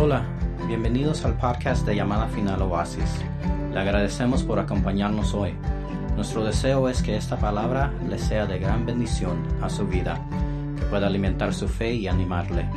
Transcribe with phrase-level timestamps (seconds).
[0.00, 0.24] Hola,
[0.68, 3.18] bienvenidos al podcast de Llamada Final Oasis.
[3.72, 5.54] Le agradecemos por acompañarnos hoy.
[6.14, 10.24] Nuestro deseo es que esta palabra le sea de gran bendición a su vida,
[10.78, 12.70] que pueda alimentar su fe y animarle.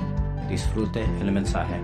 [0.49, 1.79] Disfrute el mensaje.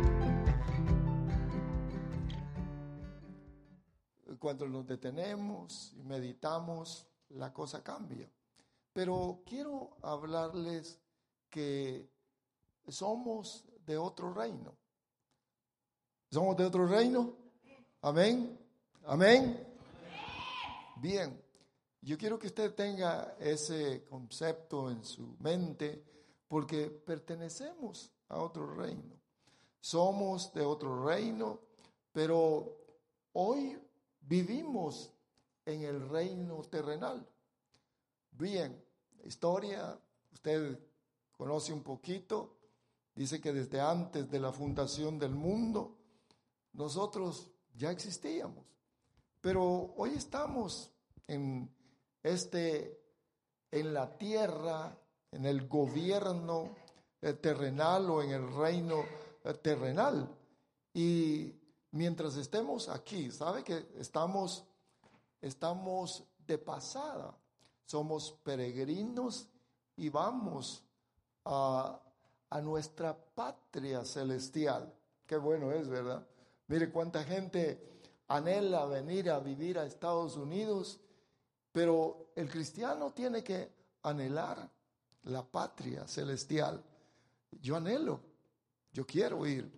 [4.40, 8.28] Cuando nos detenemos y meditamos, la cosa cambia.
[8.92, 11.00] Pero quiero hablarles
[11.52, 12.10] que
[12.88, 14.74] somos de otro reino.
[16.30, 17.34] ¿Somos de otro reino?
[18.02, 18.60] Amén.
[19.06, 19.66] Amén.
[20.98, 21.42] Bien.
[22.02, 26.04] Yo quiero que usted tenga ese concepto en su mente
[26.48, 29.16] porque pertenecemos a otro reino.
[29.80, 31.62] Somos de otro reino,
[32.12, 32.78] pero
[33.34, 33.80] hoy
[34.20, 35.14] vivimos
[35.66, 37.26] en el reino terrenal.
[38.32, 38.84] Bien,
[39.24, 39.98] historia,
[40.34, 40.78] usted
[41.32, 42.58] conoce un poquito,
[43.16, 45.97] dice que desde antes de la fundación del mundo,
[46.78, 48.66] nosotros ya existíamos.
[49.42, 50.92] Pero hoy estamos
[51.28, 51.70] en
[52.24, 53.02] este,
[53.72, 54.96] en la tierra,
[55.32, 56.76] en el gobierno
[57.22, 59.04] eh, terrenal o en el reino
[59.44, 60.30] eh, terrenal.
[60.94, 61.54] Y
[61.92, 64.64] mientras estemos aquí, ¿sabe que estamos,
[65.42, 67.36] estamos de pasada?
[67.86, 69.48] Somos peregrinos
[69.96, 70.84] y vamos
[71.46, 72.00] a,
[72.50, 74.94] a nuestra patria celestial.
[75.26, 76.26] Qué bueno es, ¿verdad?
[76.68, 81.00] Mire cuánta gente anhela venir a vivir a Estados Unidos,
[81.72, 83.72] pero el cristiano tiene que
[84.04, 84.70] anhelar
[85.24, 86.84] la patria celestial.
[87.62, 88.20] Yo anhelo,
[88.92, 89.72] yo quiero ir.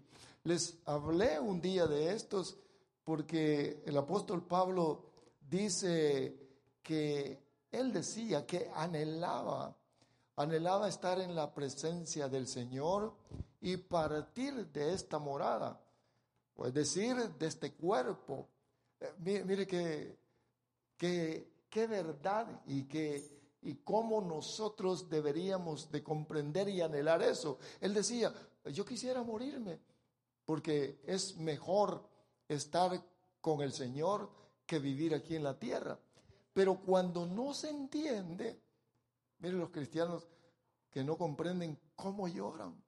[0.44, 2.58] Les hablé un día de estos
[3.04, 5.06] porque el apóstol Pablo
[5.48, 6.36] dice
[6.82, 7.40] que
[7.72, 9.76] él decía que anhelaba,
[10.38, 13.14] anhelaba estar en la presencia del Señor
[13.62, 15.80] y partir de esta morada
[16.66, 18.48] es decir, de este cuerpo.
[19.00, 20.18] Eh, mire, que,
[20.98, 27.60] qué verdad y que y cómo nosotros deberíamos de comprender y anhelar eso.
[27.82, 28.33] Él decía,
[28.66, 29.80] yo quisiera morirme
[30.45, 32.08] porque es mejor
[32.48, 33.04] estar
[33.42, 34.30] con el Señor
[34.66, 36.00] que vivir aquí en la tierra.
[36.54, 38.62] Pero cuando no se entiende,
[39.39, 40.28] mire los cristianos
[40.89, 42.82] que no comprenden cómo lloran.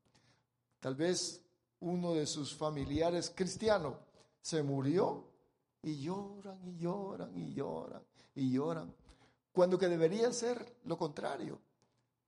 [0.79, 1.44] Tal vez
[1.81, 3.96] uno de sus familiares cristianos
[4.42, 5.28] se murió
[5.84, 8.03] y lloran y lloran y lloran
[8.36, 8.94] y lloran.
[9.52, 11.59] Cuando que debería ser lo contrario.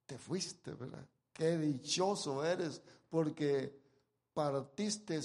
[0.06, 1.08] Te fuiste, ¿verdad?
[1.32, 3.80] Qué dichoso eres porque
[4.34, 5.20] partiste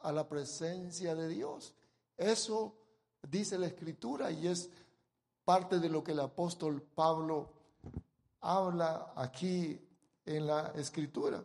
[0.00, 1.74] a la presencia de Dios.
[2.16, 2.76] Eso
[3.28, 4.70] dice la escritura y es
[5.44, 7.50] parte de lo que el apóstol Pablo
[8.40, 9.80] habla aquí
[10.24, 11.42] en la escritura.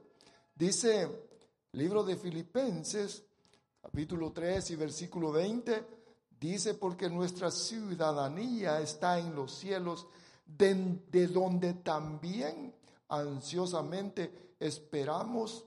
[0.54, 1.35] Dice
[1.76, 3.26] Libro de Filipenses,
[3.82, 5.86] capítulo 3 y versículo 20,
[6.40, 10.08] dice, porque nuestra ciudadanía está en los cielos,
[10.46, 12.74] de, donde también
[13.10, 15.66] ansiosamente esperamos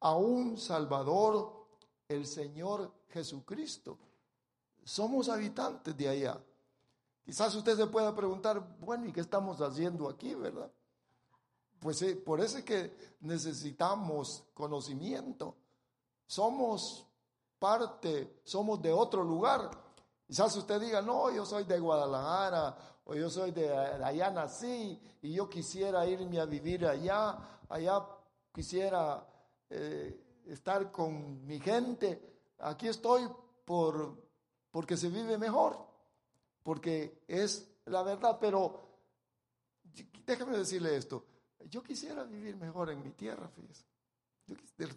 [0.00, 1.66] a un Salvador,
[2.08, 3.98] el Señor Jesucristo.
[4.82, 6.40] Somos habitantes de allá.
[7.26, 10.72] Quizás usted se pueda preguntar, bueno, ¿y qué estamos haciendo aquí, verdad?
[11.82, 15.56] Pues por eso es que necesitamos conocimiento.
[16.24, 17.04] Somos
[17.58, 19.68] parte, somos de otro lugar.
[20.24, 25.32] Quizás usted diga, no, yo soy de Guadalajara o yo soy de, allá nací y
[25.32, 27.36] yo quisiera irme a vivir allá,
[27.68, 28.06] allá
[28.54, 29.26] quisiera
[29.68, 32.38] eh, estar con mi gente.
[32.60, 33.28] Aquí estoy
[33.64, 34.22] por,
[34.70, 35.84] porque se vive mejor,
[36.62, 38.80] porque es la verdad, pero
[40.24, 41.24] déjame decirle esto,
[41.68, 43.84] yo quisiera vivir mejor en mi tierra, fíjese.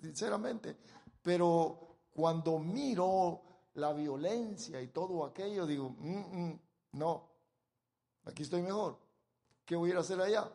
[0.01, 0.77] sinceramente.
[1.21, 3.41] Pero cuando miro
[3.75, 6.59] la violencia y todo aquello, digo, mm, mm,
[6.93, 7.29] no,
[8.25, 8.97] aquí estoy mejor.
[9.65, 10.51] ¿Qué voy a ir a hacer allá?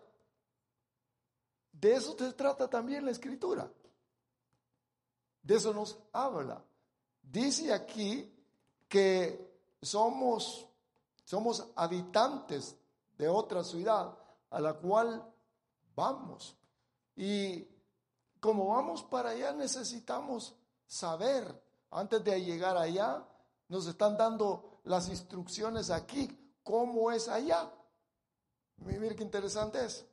[1.72, 3.70] De eso se trata también la escritura.
[5.42, 6.62] De eso nos habla.
[7.22, 8.32] Dice aquí
[8.88, 9.50] que
[9.82, 10.66] somos,
[11.24, 12.76] somos habitantes
[13.16, 14.16] de otra ciudad
[14.50, 15.29] a la cual
[16.00, 16.56] vamos.
[17.14, 17.68] Y
[18.40, 20.54] como vamos para allá necesitamos
[20.86, 21.44] saber,
[21.90, 23.22] antes de llegar allá,
[23.68, 27.70] nos están dando las instrucciones aquí, cómo es allá.
[28.78, 30.06] Mire qué interesante es.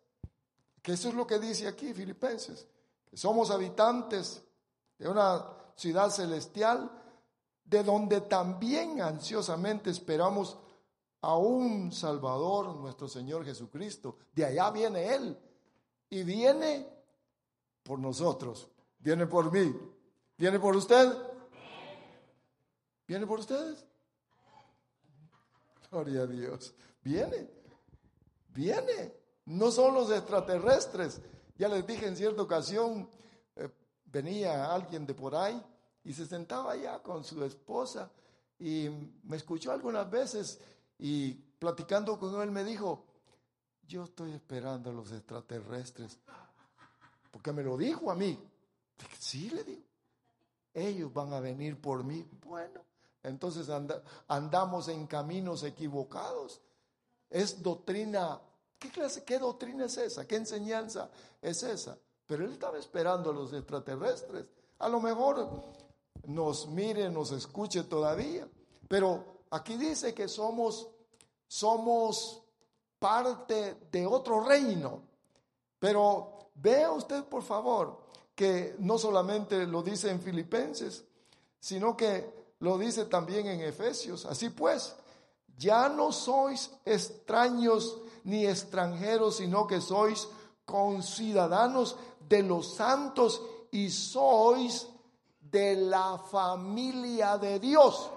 [0.82, 2.68] Que eso es lo que dice aquí Filipenses.
[3.10, 4.44] Que somos habitantes
[5.00, 5.46] de una
[5.76, 6.92] ciudad celestial,
[7.64, 10.58] de donde también ansiosamente esperamos
[11.22, 14.18] a un Salvador, nuestro Señor Jesucristo.
[14.34, 15.47] De allá viene Él
[16.10, 16.88] y viene
[17.84, 18.70] por nosotros,
[19.00, 19.74] viene por mí.
[20.38, 21.12] ¿Viene por usted?
[23.08, 23.84] ¿Viene por ustedes?
[25.90, 26.76] Gloria a Dios.
[27.02, 27.50] Viene.
[28.50, 29.14] Viene.
[29.46, 31.22] No son los extraterrestres.
[31.58, 33.10] Ya les dije en cierta ocasión,
[33.56, 33.70] eh,
[34.06, 35.60] venía alguien de por ahí
[36.04, 38.12] y se sentaba allá con su esposa
[38.60, 38.90] y
[39.24, 40.60] me escuchó algunas veces
[41.00, 43.07] y platicando con él me dijo,
[43.88, 46.20] yo estoy esperando a los extraterrestres,
[47.32, 48.38] porque me lo dijo a mí.
[49.20, 49.84] Sí, le digo,
[50.74, 52.28] ellos van a venir por mí.
[52.46, 52.82] Bueno,
[53.24, 53.70] entonces
[54.28, 56.62] andamos en caminos equivocados.
[57.30, 58.40] Es doctrina,
[58.80, 60.28] ¿qué clase, qué doctrina es esa?
[60.28, 61.10] ¿Qué enseñanza
[61.42, 61.98] es esa?
[62.26, 64.46] Pero él estaba esperando a los extraterrestres.
[64.80, 65.50] A lo mejor
[66.26, 68.48] nos mire, nos escuche todavía.
[68.88, 70.90] Pero aquí dice que somos,
[71.48, 72.44] somos
[73.00, 75.02] parte de otro reino.
[75.80, 78.02] Pero vea usted, por favor,
[78.36, 81.06] que no solamente lo dice en Filipenses,
[81.60, 84.26] sino que lo dice también en Efesios.
[84.26, 84.96] Así pues,
[85.58, 90.28] ya no sois extraños ni extranjeros, sino que sois
[90.66, 91.96] conciudadanos
[92.28, 93.42] de los santos
[93.72, 94.88] y sois
[95.40, 98.12] de la familia de Dios.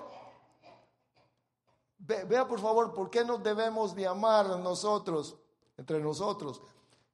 [2.24, 5.36] Vea por favor, ¿por qué nos debemos de amar nosotros,
[5.76, 6.60] entre nosotros?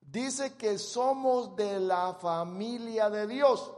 [0.01, 3.73] Dice que somos de la familia de Dios,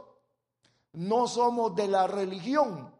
[0.93, 2.93] no somos de la religión,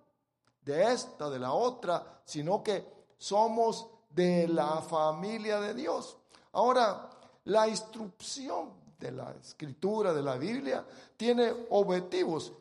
[0.61, 2.85] de esta, de la otra, sino que
[3.17, 6.17] somos de la familia de Dios.
[6.53, 7.09] Ahora,
[7.45, 10.85] la instrucción de la escritura, de la Biblia,
[11.17, 12.51] tiene objetivos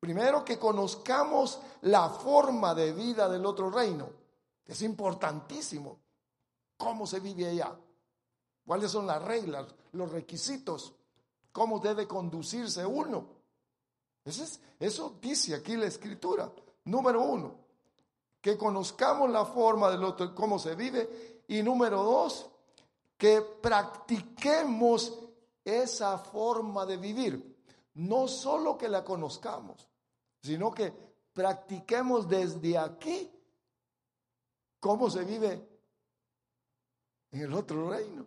[0.00, 4.08] Primero que conozcamos la forma de vida del otro reino,
[4.68, 5.98] es importantísimo.
[6.76, 7.74] ¿Cómo se vive allá?
[8.64, 10.94] ¿Cuáles son las reglas, los requisitos?
[11.50, 13.26] ¿Cómo debe conducirse uno?
[14.24, 14.44] Eso,
[14.78, 16.52] eso dice aquí la escritura.
[16.84, 17.54] Número uno,
[18.40, 21.42] que conozcamos la forma del otro, cómo se vive.
[21.48, 22.50] Y número dos,
[23.16, 25.18] que practiquemos
[25.64, 27.56] esa forma de vivir.
[27.94, 29.88] No solo que la conozcamos,
[30.42, 30.92] sino que
[31.32, 33.32] practiquemos desde aquí
[34.80, 35.68] cómo se vive
[37.30, 38.26] en el otro reino,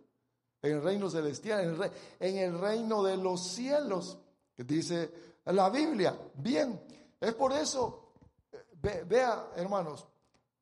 [0.62, 4.18] en el reino celestial, en el, reino de los cielos,
[4.54, 6.16] que dice la Biblia.
[6.34, 6.80] Bien,
[7.20, 8.12] es por eso,
[8.80, 10.06] vea hermanos,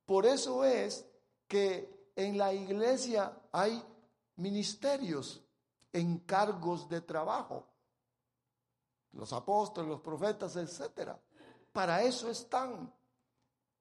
[0.04, 1.06] por eso es
[1.46, 3.82] que en la iglesia hay
[4.36, 5.42] ministerios,
[5.92, 7.66] encargos de trabajo,
[9.12, 11.20] los apóstoles, los profetas, etcétera.
[11.72, 12.92] Para eso están,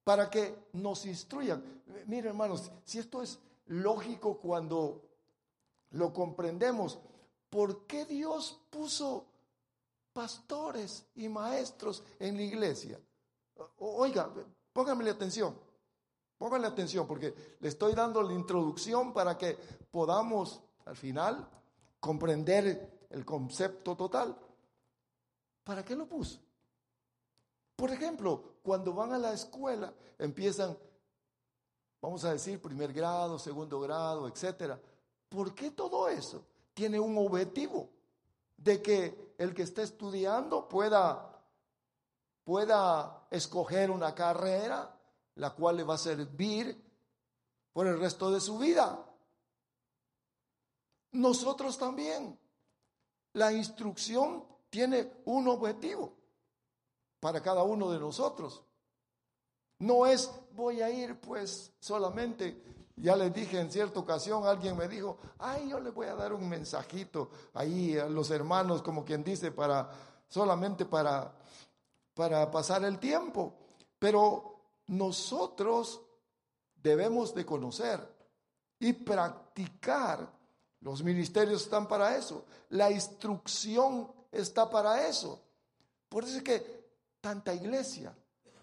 [0.04, 1.62] para que nos instruyan.
[2.06, 5.02] Miren hermanos, si esto es lógico cuando
[5.90, 6.98] lo comprendemos,
[7.48, 9.26] ¿por qué Dios puso
[10.12, 12.98] pastores y maestros en la iglesia?
[13.78, 14.30] Oiga,
[14.72, 15.56] pónganme atención,
[16.38, 19.58] pónganle atención, porque le estoy dando la introducción para que
[19.90, 21.48] podamos al final
[21.98, 24.36] comprender el concepto total.
[25.64, 26.40] ¿Para qué lo puso?
[27.76, 30.76] Por ejemplo, cuando van a la escuela, empiezan,
[32.00, 34.80] vamos a decir, primer grado, segundo grado, etcétera.
[35.28, 36.44] ¿Por qué todo eso?
[36.74, 37.88] Tiene un objetivo
[38.56, 41.42] de que el que esté estudiando pueda,
[42.44, 44.96] pueda escoger una carrera
[45.36, 46.78] la cual le va a servir
[47.72, 49.06] por el resto de su vida.
[51.12, 52.38] Nosotros también.
[53.32, 56.19] La instrucción tiene un objetivo
[57.20, 58.62] para cada uno de nosotros.
[59.78, 62.62] No es voy a ir pues solamente,
[62.96, 66.32] ya les dije en cierta ocasión, alguien me dijo, ay, yo le voy a dar
[66.32, 69.90] un mensajito ahí a los hermanos, como quien dice, para
[70.28, 71.32] solamente para,
[72.14, 73.54] para pasar el tiempo.
[73.98, 76.00] Pero nosotros
[76.82, 78.00] debemos de conocer
[78.78, 80.30] y practicar.
[80.80, 82.46] Los ministerios están para eso.
[82.70, 85.42] La instrucción está para eso.
[86.08, 86.79] Por eso es que
[87.20, 88.14] tanta iglesia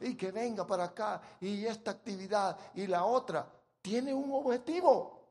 [0.01, 5.21] y que venga para acá y esta actividad y la otra, tiene un objetivo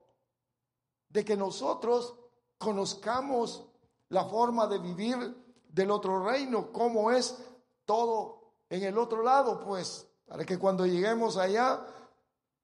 [1.09, 2.15] de que nosotros
[2.59, 3.65] conozcamos
[4.09, 7.37] la forma de vivir del otro reino, cómo es
[7.85, 11.85] todo en el otro lado, pues, para que cuando lleguemos allá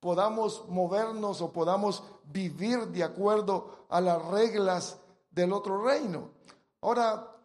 [0.00, 4.98] podamos movernos o podamos vivir de acuerdo a las reglas
[5.30, 6.30] del otro reino.
[6.80, 7.36] Ahora,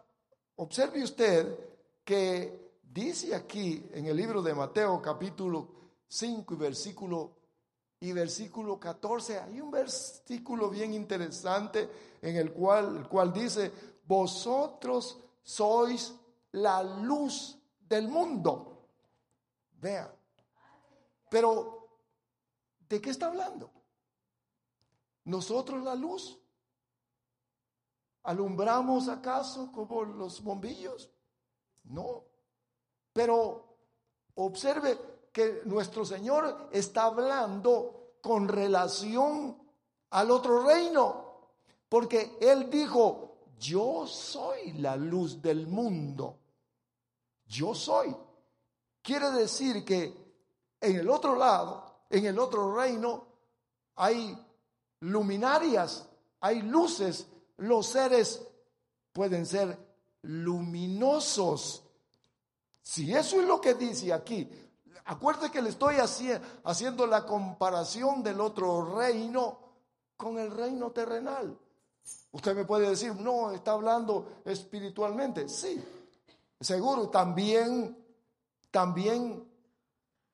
[0.55, 1.59] observe usted
[2.03, 2.66] que
[2.97, 5.69] Dice aquí en el libro de Mateo capítulo
[6.07, 7.37] 5 y versículo
[7.99, 13.71] y versículo 14, hay un versículo bien interesante en el cual, el cual dice,
[14.03, 16.11] vosotros sois
[16.53, 18.87] la luz del mundo.
[19.73, 20.11] Vea.
[21.29, 21.99] Pero,
[22.89, 23.69] ¿de qué está hablando?
[25.25, 26.39] ¿Nosotros la luz?
[28.23, 31.11] ¿Alumbramos acaso como los bombillos?
[31.83, 32.26] No.
[33.17, 33.63] Pero
[34.35, 34.95] observe
[35.33, 39.57] que nuestro Señor está hablando con relación
[40.11, 41.49] al otro reino,
[41.89, 46.37] porque Él dijo, yo soy la luz del mundo.
[47.47, 48.15] Yo soy.
[49.01, 50.13] Quiere decir que
[50.79, 53.25] en el otro lado, en el otro reino,
[53.95, 54.37] hay
[54.99, 56.07] luminarias,
[56.39, 57.25] hay luces.
[57.57, 58.47] Los seres
[59.11, 59.75] pueden ser
[60.21, 61.86] luminosos.
[62.87, 64.49] Si eso es lo que dice aquí,
[65.03, 69.59] acuérdate que le estoy haciendo la comparación del otro reino
[70.15, 71.59] con el reino terrenal.
[72.31, 75.49] Usted me puede decir, no, está hablando espiritualmente.
[75.49, 75.83] Sí,
[76.61, 78.01] seguro, también,
[78.71, 79.45] también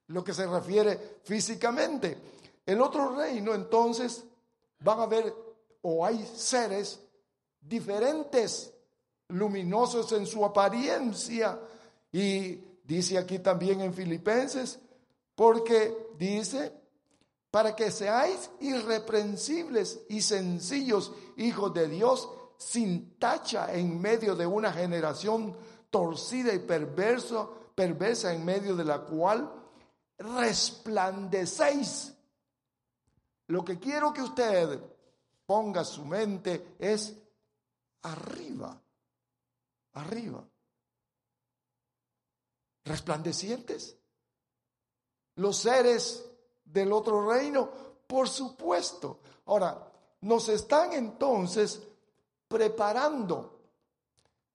[0.10, 2.15] lo que se refiere físicamente.
[2.67, 4.25] El otro reino, entonces,
[4.77, 5.33] van a ver,
[5.81, 7.01] o hay seres
[7.60, 8.72] diferentes,
[9.29, 11.60] luminosos en su apariencia.
[12.13, 14.79] Y dice aquí también en Filipenses,
[15.36, 16.72] porque dice,
[17.50, 24.72] para que seáis irreprensibles y sencillos hijos de Dios, sin tacha en medio de una
[24.72, 25.58] generación
[25.89, 29.51] torcida y perverso, perversa en medio de la cual
[30.20, 32.13] resplandecéis.
[33.48, 34.79] Lo que quiero que usted
[35.48, 37.15] ponga su mente es
[38.03, 38.79] arriba,
[39.93, 40.48] arriba.
[42.85, 43.97] Resplandecientes.
[45.35, 46.29] Los seres
[46.65, 47.69] del otro reino?
[48.07, 49.19] Por supuesto.
[49.45, 51.81] Ahora, nos están entonces
[52.47, 53.59] preparando,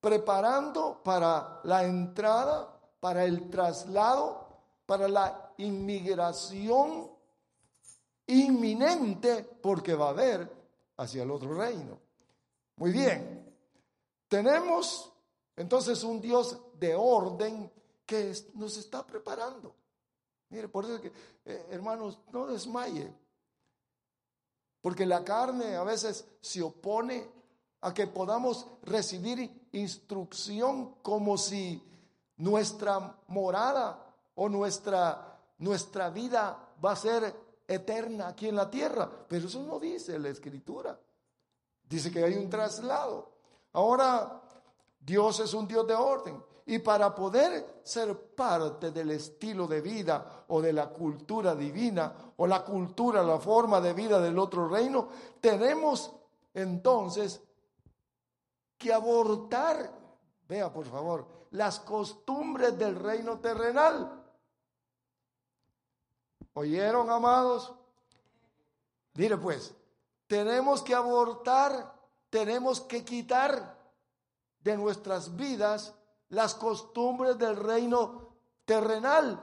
[0.00, 4.46] preparando para la entrada, para el traslado,
[4.86, 7.10] para la inmigración
[8.26, 10.50] inminente, porque va a haber
[10.96, 11.98] hacia el otro reino.
[12.76, 13.54] Muy bien,
[14.28, 15.12] tenemos
[15.56, 17.70] entonces un Dios de orden
[18.08, 19.76] que nos está preparando.
[20.48, 21.12] Mire, por eso que,
[21.44, 23.12] eh, hermanos, no desmaye.
[24.80, 27.30] Porque la carne a veces se opone
[27.82, 31.82] a que podamos recibir instrucción como si
[32.38, 37.34] nuestra morada o nuestra, nuestra vida va a ser
[37.68, 39.26] eterna aquí en la tierra.
[39.28, 40.98] Pero eso no dice la escritura.
[41.86, 43.32] Dice que hay un traslado.
[43.74, 44.40] Ahora,
[44.98, 46.47] Dios es un Dios de orden.
[46.68, 52.46] Y para poder ser parte del estilo de vida o de la cultura divina o
[52.46, 55.08] la cultura, la forma de vida del otro reino,
[55.40, 56.12] tenemos
[56.52, 57.40] entonces
[58.76, 59.90] que abortar,
[60.46, 64.26] vea por favor, las costumbres del reino terrenal.
[66.52, 67.72] ¿Oyeron, amados?
[69.14, 69.74] Mire pues,
[70.26, 71.94] tenemos que abortar,
[72.28, 73.74] tenemos que quitar
[74.60, 75.94] de nuestras vidas
[76.30, 78.28] las costumbres del reino
[78.64, 79.42] terrenal,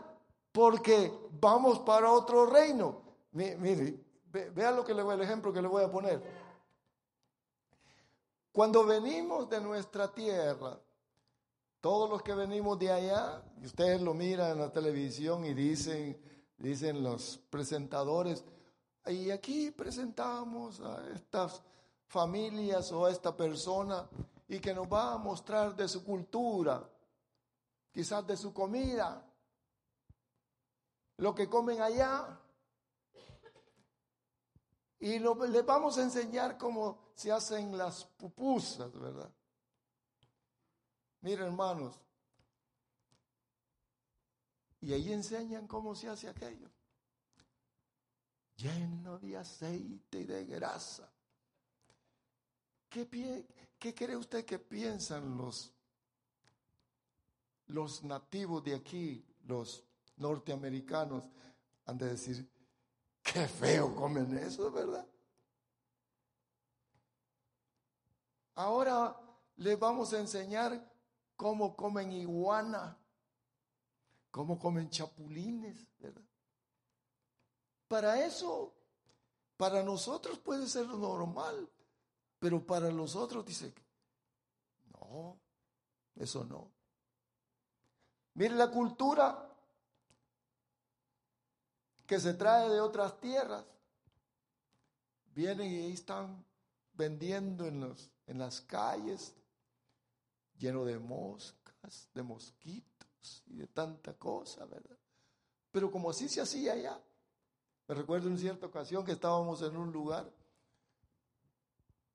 [0.52, 3.02] porque vamos para otro reino.
[3.32, 4.00] Mire,
[4.32, 6.22] vea lo que le voy, el ejemplo que le voy a poner.
[8.52, 10.80] Cuando venimos de nuestra tierra,
[11.82, 16.20] todos los que venimos de allá, y ustedes lo miran en la televisión y dicen,
[16.58, 18.46] dicen los presentadores,
[19.08, 21.62] y aquí presentamos a estas
[22.08, 24.08] familias o a esta persona
[24.48, 26.88] y que nos va a mostrar de su cultura,
[27.92, 29.26] quizás de su comida,
[31.18, 32.40] lo que comen allá.
[35.00, 39.32] Y les vamos a enseñar cómo se hacen las pupusas, ¿verdad?
[41.22, 42.00] Miren, hermanos,
[44.82, 46.70] y ahí enseñan cómo se hace aquello.
[48.58, 51.12] Lleno de aceite y de grasa.
[52.88, 53.48] ¿Qué,
[53.86, 55.72] ¿Qué cree usted que piensan los,
[57.68, 59.84] los nativos de aquí, los
[60.18, 61.30] norteamericanos?
[61.86, 62.50] Han de decir,
[63.22, 65.08] qué feo comen eso, ¿verdad?
[68.56, 69.16] Ahora
[69.58, 70.92] les vamos a enseñar
[71.36, 72.98] cómo comen iguana,
[74.32, 76.26] cómo comen chapulines, ¿verdad?
[77.88, 78.74] Para eso,
[79.58, 81.70] para nosotros puede ser normal,
[82.46, 83.74] pero para los otros dice,
[84.94, 85.36] no,
[86.16, 86.70] eso no.
[88.36, 89.50] Mire la cultura
[92.06, 93.66] que se trae de otras tierras.
[95.34, 96.46] Vienen y están
[96.94, 99.34] vendiendo en, los, en las calles,
[100.60, 103.44] lleno de moscas, de mosquitos.
[103.48, 105.00] y de tanta cosa, ¿verdad?
[105.72, 107.02] Pero como así se hacía allá.
[107.88, 110.32] Me recuerdo en cierta ocasión que estábamos en un lugar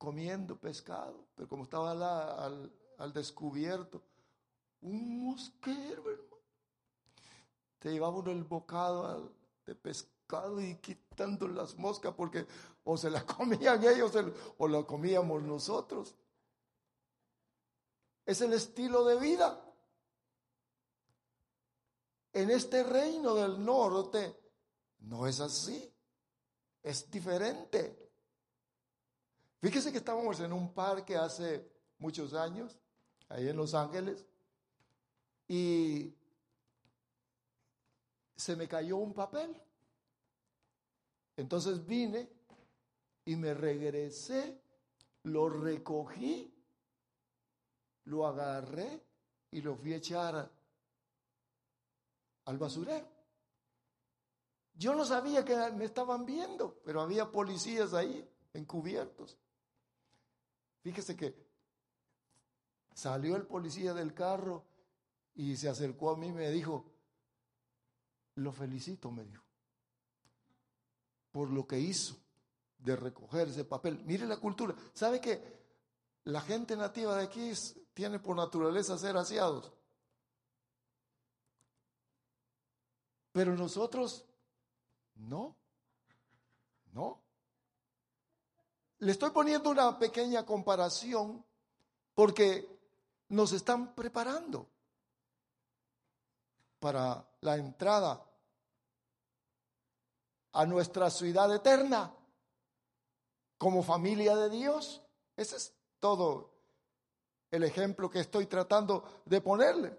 [0.00, 1.90] comiendo pescado, pero como estaba
[2.42, 4.02] al, al descubierto,
[4.80, 6.38] un mosquero, hermano.
[7.78, 9.30] Te llevaba el bocado
[9.66, 12.46] de pescado y quitando las moscas porque
[12.82, 14.12] o se la comían ellos
[14.56, 16.14] o la comíamos nosotros.
[18.24, 19.62] Es el estilo de vida.
[22.32, 24.34] En este reino del norte
[25.00, 25.92] no es así.
[26.82, 28.09] Es diferente.
[29.60, 32.78] Fíjese que estábamos en un parque hace muchos años,
[33.28, 34.24] ahí en Los Ángeles,
[35.46, 36.14] y
[38.36, 39.54] se me cayó un papel.
[41.36, 42.28] Entonces vine
[43.26, 44.60] y me regresé,
[45.24, 46.54] lo recogí,
[48.04, 49.02] lo agarré
[49.50, 50.50] y lo fui a echar
[52.46, 53.06] al basurero.
[54.74, 59.36] Yo no sabía que me estaban viendo, pero había policías ahí encubiertos.
[60.82, 61.34] Fíjese que
[62.94, 64.64] salió el policía del carro
[65.34, 66.84] y se acercó a mí y me dijo,
[68.36, 69.44] lo felicito, me dijo,
[71.30, 72.16] por lo que hizo
[72.78, 74.02] de recoger ese papel.
[74.04, 74.74] Mire la cultura.
[74.94, 75.60] ¿Sabe que
[76.24, 77.52] la gente nativa de aquí
[77.94, 79.72] tiene por naturaleza ser aseados?
[83.32, 84.24] Pero nosotros,
[85.14, 85.56] no,
[86.92, 87.22] no.
[89.00, 91.44] Le estoy poniendo una pequeña comparación
[92.14, 92.68] porque
[93.30, 94.68] nos están preparando
[96.78, 98.22] para la entrada
[100.52, 102.12] a nuestra ciudad eterna
[103.56, 105.02] como familia de Dios.
[105.36, 106.50] Ese es todo
[107.50, 109.98] el ejemplo que estoy tratando de ponerle.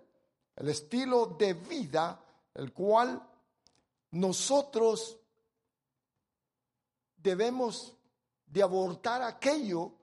[0.55, 3.20] El estilo de vida el cual
[4.12, 5.17] nosotros
[7.17, 7.97] debemos
[8.51, 9.93] de abortar aquello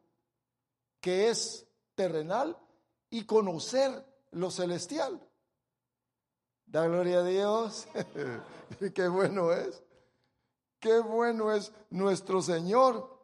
[1.01, 2.57] que es terrenal
[3.11, 5.21] y conocer lo celestial.
[6.65, 7.87] Da gloria a Dios.
[8.95, 9.83] Qué bueno es.
[10.81, 13.19] Qué bueno es nuestro Señor.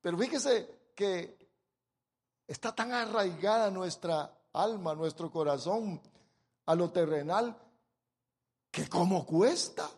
[0.00, 1.36] Pero fíjese que
[2.46, 6.00] está tan arraigada nuestra alma, nuestro corazón
[6.64, 7.54] a lo terrenal,
[8.70, 9.90] que como cuesta.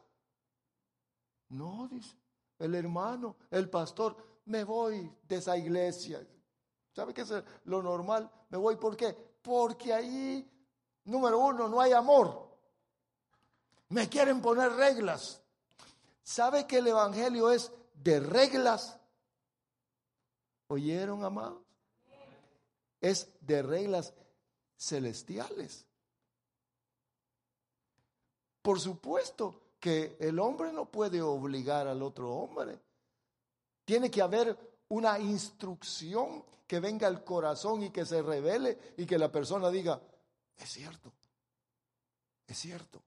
[1.51, 2.20] No, dice
[2.61, 6.25] el hermano, el pastor, me voy de esa iglesia.
[6.93, 7.33] ¿Sabe qué es
[7.65, 8.31] lo normal?
[8.51, 9.17] Me voy, ¿por qué?
[9.43, 10.49] Porque ahí,
[11.05, 12.49] número uno, no hay amor.
[13.89, 15.43] Me quieren poner reglas.
[16.23, 18.99] ¿Sabe que el Evangelio es de reglas?
[20.69, 21.63] ¿Oyeron, amados?
[23.01, 24.13] Es de reglas
[24.77, 25.87] celestiales.
[28.63, 32.79] Por supuesto que el hombre no puede obligar al otro hombre.
[33.85, 34.57] Tiene que haber
[34.89, 40.01] una instrucción que venga al corazón y que se revele y que la persona diga,
[40.57, 41.13] es cierto,
[42.47, 43.03] es cierto.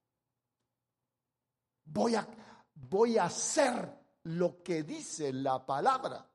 [1.85, 2.27] Voy a,
[2.73, 6.27] voy a hacer lo que dice la palabra.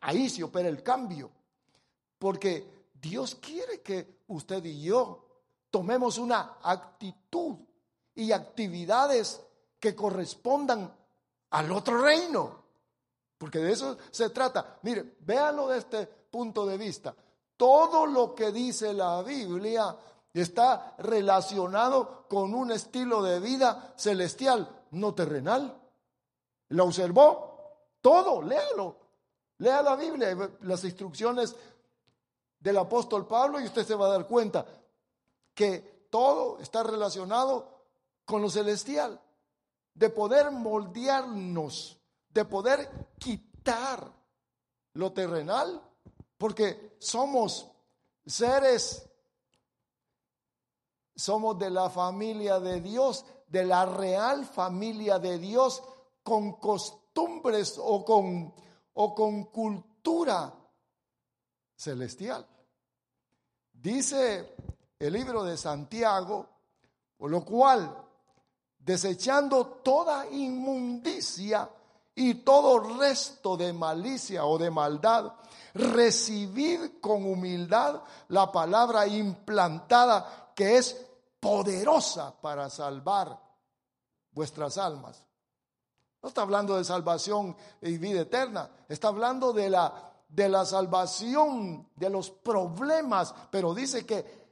[0.00, 1.30] Ahí se opera el cambio.
[2.18, 5.26] Porque Dios quiere que usted y yo
[5.70, 7.56] tomemos una actitud
[8.14, 9.40] y actividades
[9.78, 10.94] que correspondan
[11.50, 12.62] al otro reino.
[13.38, 14.78] Porque de eso se trata.
[14.82, 17.14] Mire, véanlo de este punto de vista.
[17.56, 19.96] Todo lo que dice la Biblia
[20.32, 25.76] está relacionado con un estilo de vida celestial, no terrenal.
[26.68, 27.52] ¿Lo observó?
[28.00, 28.96] Todo, léalo.
[29.58, 31.54] Lea la Biblia, las instrucciones
[32.58, 34.64] del apóstol Pablo y usted se va a dar cuenta
[35.54, 37.81] que todo está relacionado
[38.24, 39.20] con lo celestial,
[39.94, 44.12] de poder moldearnos, de poder quitar
[44.94, 45.82] lo terrenal,
[46.38, 47.70] porque somos
[48.24, 49.08] seres,
[51.14, 55.82] somos de la familia de Dios, de la real familia de Dios,
[56.22, 58.54] con costumbres o con,
[58.94, 60.54] o con cultura
[61.76, 62.46] celestial.
[63.72, 64.54] Dice
[64.98, 66.48] el libro de Santiago,
[67.16, 68.02] por lo cual
[68.84, 71.68] desechando toda inmundicia
[72.14, 75.32] y todo resto de malicia o de maldad,
[75.74, 80.96] recibid con humildad la palabra implantada que es
[81.40, 83.40] poderosa para salvar
[84.32, 85.24] vuestras almas.
[86.22, 91.88] No está hablando de salvación y vida eterna, está hablando de la, de la salvación
[91.96, 94.42] de los problemas, pero dice que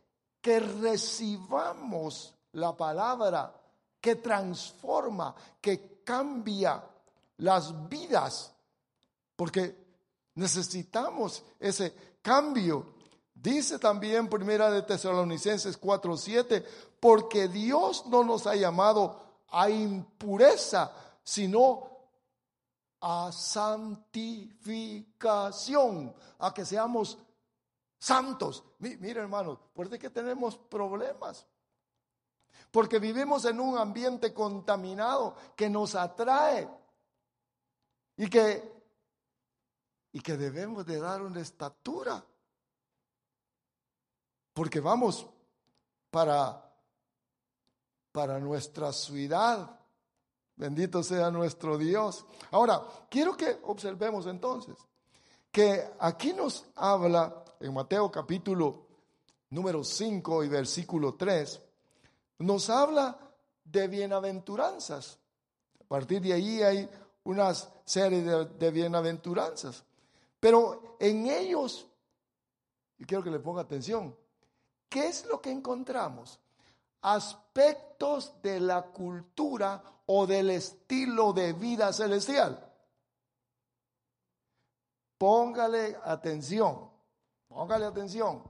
[0.40, 3.54] que recibamos la palabra
[4.00, 6.82] que transforma, que cambia
[7.38, 8.52] las vidas,
[9.36, 9.76] porque
[10.34, 12.94] necesitamos ese cambio.
[13.34, 16.64] Dice también Primera de Tesalonicenses 4:7,
[16.98, 21.88] porque Dios no nos ha llamado a impureza, sino
[23.00, 27.16] a santificación, a que seamos
[27.98, 28.62] santos.
[28.78, 31.46] Mira, hermanos, por que tenemos problemas.
[32.70, 36.68] Porque vivimos en un ambiente contaminado que nos atrae
[38.16, 38.72] y que,
[40.12, 42.24] y que debemos de dar una estatura.
[44.52, 45.26] Porque vamos
[46.10, 46.70] para,
[48.12, 49.78] para nuestra ciudad.
[50.56, 52.26] Bendito sea nuestro Dios.
[52.50, 54.76] Ahora, quiero que observemos entonces
[55.50, 58.86] que aquí nos habla en Mateo capítulo
[59.50, 61.60] número 5 y versículo 3,
[62.40, 63.16] nos habla
[63.64, 65.18] de bienaventuranzas.
[65.80, 66.90] A partir de ahí hay
[67.24, 69.84] una serie de, bienaventuranzas.
[70.38, 71.86] Pero en ellos,
[72.98, 74.16] y quiero que le ponga atención,
[74.88, 76.40] ¿qué es lo que encontramos?
[77.02, 82.66] Aspectos de la cultura o del estilo de vida celestial.
[85.18, 86.90] Póngale atención,
[87.48, 88.42] póngale atención.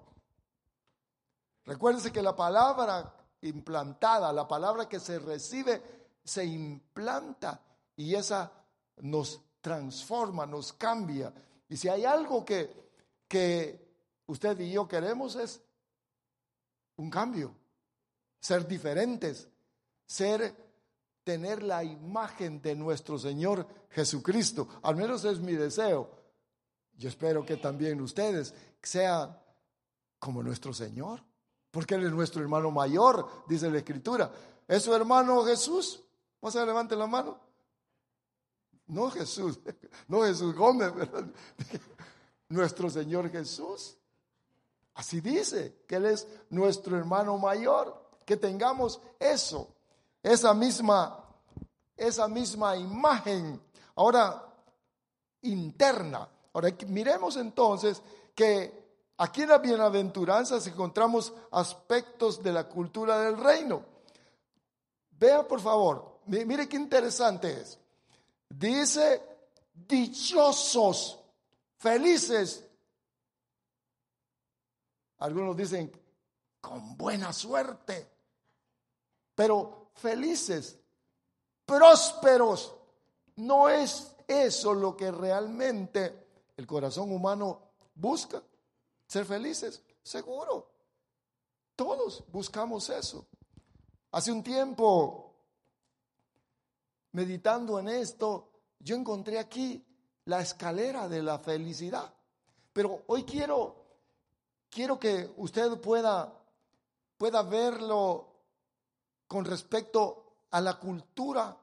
[1.64, 5.83] Recuérdese que la palabra implantada, la palabra que se recibe,
[6.24, 7.61] se implanta
[7.96, 8.53] y esa
[8.98, 11.33] nos transforma, nos cambia.
[11.68, 12.70] Y si hay algo que,
[13.29, 13.88] que
[14.26, 15.61] usted y yo queremos es
[16.96, 17.55] un cambio,
[18.40, 19.48] ser diferentes,
[20.07, 20.55] ser,
[21.24, 24.68] tener la imagen de nuestro Señor Jesucristo.
[24.83, 26.11] Al menos es mi deseo.
[26.96, 29.38] Yo espero que también ustedes sean
[30.18, 31.22] como nuestro Señor,
[31.70, 34.30] porque Él es nuestro hermano mayor, dice la Escritura.
[34.66, 36.02] ¿Es su hermano Jesús?
[36.40, 37.38] ¿Vas a levantar la mano?
[38.87, 39.59] No Jesús,
[40.09, 40.92] no Jesús Gómez,
[42.48, 43.96] nuestro Señor Jesús.
[44.94, 49.74] Así dice, que Él es nuestro hermano mayor, que tengamos eso,
[50.22, 51.24] esa misma,
[51.96, 53.61] esa misma imagen,
[53.94, 54.46] ahora
[55.42, 58.02] interna, Ahora miremos entonces
[58.35, 58.79] que
[59.20, 63.85] aquí en las bienaventuranzas encontramos aspectos de la cultura del reino.
[65.11, 67.78] Vea por favor, mire qué interesante es.
[68.48, 69.22] Dice,
[69.74, 71.20] dichosos,
[71.76, 72.66] felices.
[75.18, 75.92] Algunos dicen,
[76.59, 78.11] con buena suerte,
[79.35, 80.78] pero felices,
[81.66, 82.74] prósperos.
[83.37, 87.61] No es eso lo que realmente el corazón humano
[87.94, 88.42] busca
[89.10, 90.70] ser felices, seguro.
[91.74, 93.26] Todos buscamos eso.
[94.12, 95.34] Hace un tiempo,
[97.10, 99.84] meditando en esto, yo encontré aquí
[100.26, 102.14] la escalera de la felicidad.
[102.72, 103.84] Pero hoy quiero,
[104.70, 106.32] quiero que usted pueda,
[107.18, 108.28] pueda verlo
[109.26, 111.56] con respecto a la cultura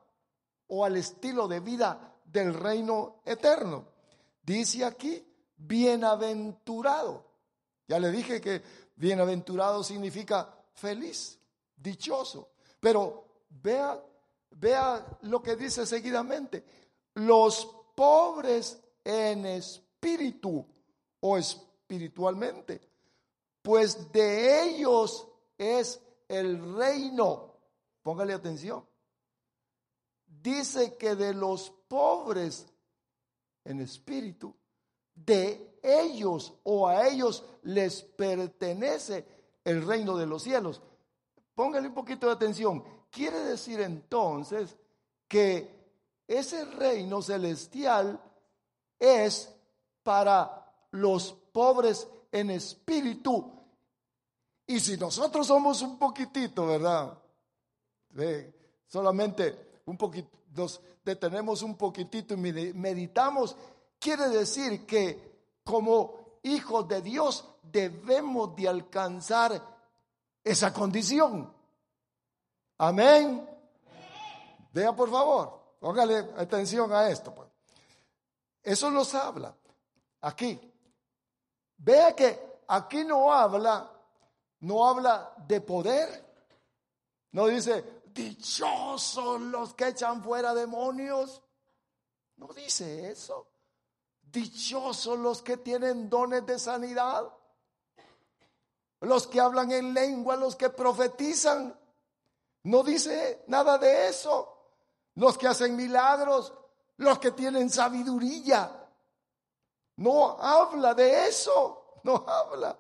[0.68, 3.86] o al estilo de vida del reino eterno.
[4.44, 7.27] Dice aquí, bienaventurado.
[7.88, 8.62] Ya le dije que
[8.96, 11.40] bienaventurado significa feliz,
[11.76, 12.52] dichoso.
[12.80, 14.04] Pero vea,
[14.52, 16.64] vea lo que dice seguidamente.
[17.16, 20.66] Los pobres en espíritu
[21.22, 22.82] o espiritualmente,
[23.62, 27.56] pues de ellos es el reino.
[28.04, 28.86] Póngale atención.
[30.26, 32.68] Dice que de los pobres
[33.64, 34.56] en espíritu,
[35.14, 39.26] de ellos o a ellos les pertenece
[39.64, 40.82] el reino de los cielos.
[41.56, 42.84] Póngale un poquito de atención.
[43.10, 44.76] Quiere decir entonces
[45.28, 45.76] que
[46.28, 48.22] ese reino celestial
[49.00, 49.54] es
[50.04, 53.52] para los pobres en espíritu.
[54.66, 57.18] Y si nosotros somos un poquitito, ¿verdad?
[58.88, 60.30] solamente un poquito,
[61.04, 63.56] detenemos un poquitito y meditamos,
[64.00, 65.37] quiere decir que
[65.68, 69.62] como hijos de Dios debemos de alcanzar
[70.42, 71.54] esa condición.
[72.78, 73.48] Amén.
[74.72, 77.36] Vea por favor, póngale atención a esto.
[77.36, 77.50] Pues.
[78.64, 79.54] Eso nos habla
[80.22, 80.60] aquí.
[81.78, 83.92] Vea que aquí no habla,
[84.62, 86.26] no habla de poder.
[87.34, 91.42] No dice, dichosos los que echan fuera demonios.
[92.38, 93.48] No dice eso.
[94.38, 97.28] Dichosos los que tienen dones de sanidad.
[99.02, 101.76] los que hablan en lengua, los que profetizan.
[102.62, 104.76] No dice nada de eso.
[105.16, 106.54] Los que hacen milagros,
[106.98, 108.88] los que tienen sabiduría.
[109.96, 112.00] No habla de eso.
[112.04, 112.78] No habla.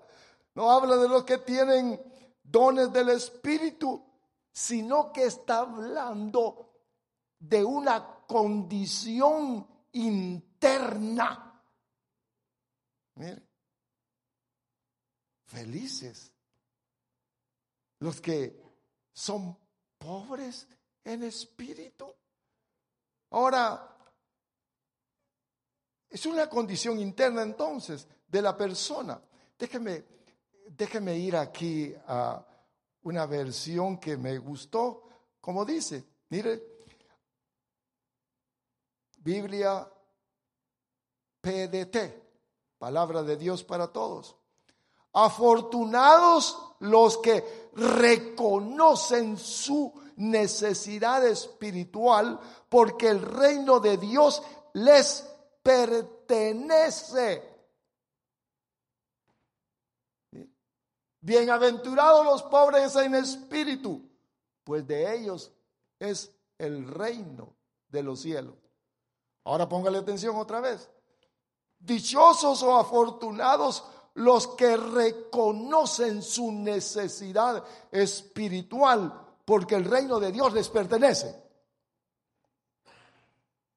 [0.54, 2.00] No habla de los que tienen
[2.43, 4.06] dones del Espíritu,
[4.52, 6.70] sino que está hablando
[7.39, 11.47] de una condición interna.
[13.17, 13.41] Mire,
[15.45, 16.32] felices
[17.99, 18.62] los que
[19.12, 19.58] son
[19.97, 20.67] pobres
[21.03, 22.13] en espíritu.
[23.32, 23.97] Ahora,
[26.10, 29.19] es una condición interna entonces de la persona.
[29.58, 30.06] Déjeme,
[30.69, 32.45] déjeme ir aquí a
[33.01, 35.10] una versión que me gustó,
[35.41, 36.62] como dice, mire,
[39.17, 39.91] Biblia
[41.41, 42.27] PDT,
[42.78, 44.36] palabra de Dios para todos.
[45.13, 55.28] Afortunados los que reconocen su necesidad espiritual porque el reino de Dios les
[55.63, 57.56] pertenece.
[61.20, 64.02] Bienaventurados los pobres en espíritu,
[64.63, 65.52] pues de ellos
[66.00, 67.56] es el reino
[67.90, 68.56] de los cielos.
[69.44, 70.90] Ahora póngale atención otra vez.
[71.80, 73.84] Dichosos o afortunados
[74.16, 81.44] los que reconocen su necesidad espiritual, porque el reino de Dios les pertenece.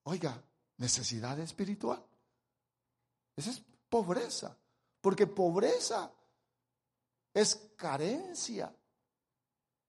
[0.05, 0.43] Oiga,
[0.79, 2.03] necesidad espiritual.
[3.37, 4.57] Esa es pobreza,
[5.01, 6.11] porque pobreza
[7.35, 8.75] es carencia,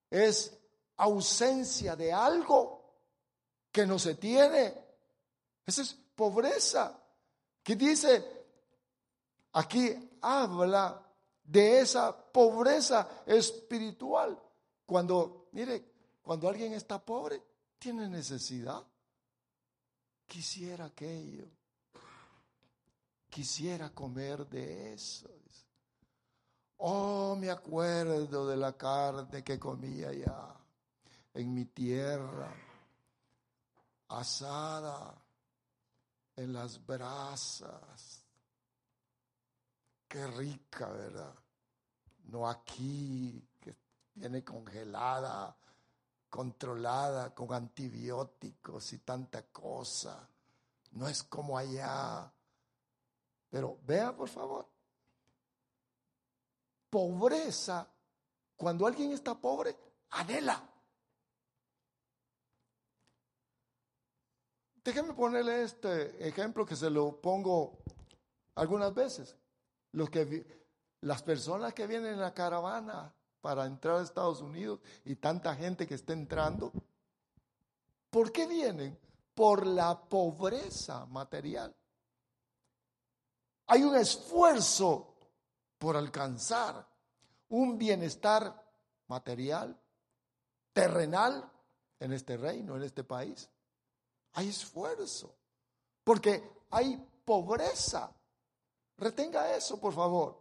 [0.09, 0.57] es
[0.97, 2.81] ausencia de algo
[3.71, 4.73] que no se tiene.
[5.65, 7.00] Esa es pobreza.
[7.63, 8.45] Que dice,
[9.53, 11.01] aquí habla
[11.43, 14.39] de esa pobreza espiritual.
[14.85, 17.41] Cuando, mire, cuando alguien está pobre,
[17.77, 18.83] tiene necesidad.
[20.25, 21.45] Quisiera aquello.
[23.29, 25.29] Quisiera comer de eso.
[26.83, 30.55] Oh, me acuerdo de la carne que comía ya
[31.35, 32.51] en mi tierra,
[34.07, 35.20] asada
[36.41, 38.25] en las brasas.
[40.07, 41.35] Qué rica, ¿verdad?
[42.25, 43.75] No aquí, que
[44.13, 45.55] viene congelada,
[46.29, 50.27] controlada con antibióticos y tanta cosa.
[50.91, 52.31] No es como allá.
[53.49, 54.67] Pero vea, por favor,
[56.89, 57.87] pobreza,
[58.55, 59.77] cuando alguien está pobre,
[60.11, 60.70] anhela.
[64.83, 67.77] Déjeme ponerle este ejemplo que se lo pongo
[68.55, 69.35] algunas veces.
[69.91, 70.65] Los que,
[71.01, 75.85] las personas que vienen en la caravana para entrar a Estados Unidos y tanta gente
[75.85, 76.71] que está entrando,
[78.09, 78.97] ¿por qué vienen?
[79.35, 81.75] Por la pobreza material.
[83.67, 85.15] Hay un esfuerzo
[85.77, 86.87] por alcanzar
[87.49, 88.63] un bienestar
[89.07, 89.77] material,
[90.73, 91.49] terrenal
[91.99, 93.49] en este reino, en este país.
[94.33, 95.33] Hay esfuerzo,
[96.03, 98.11] porque hay pobreza.
[98.97, 100.37] Retenga eso, por favor.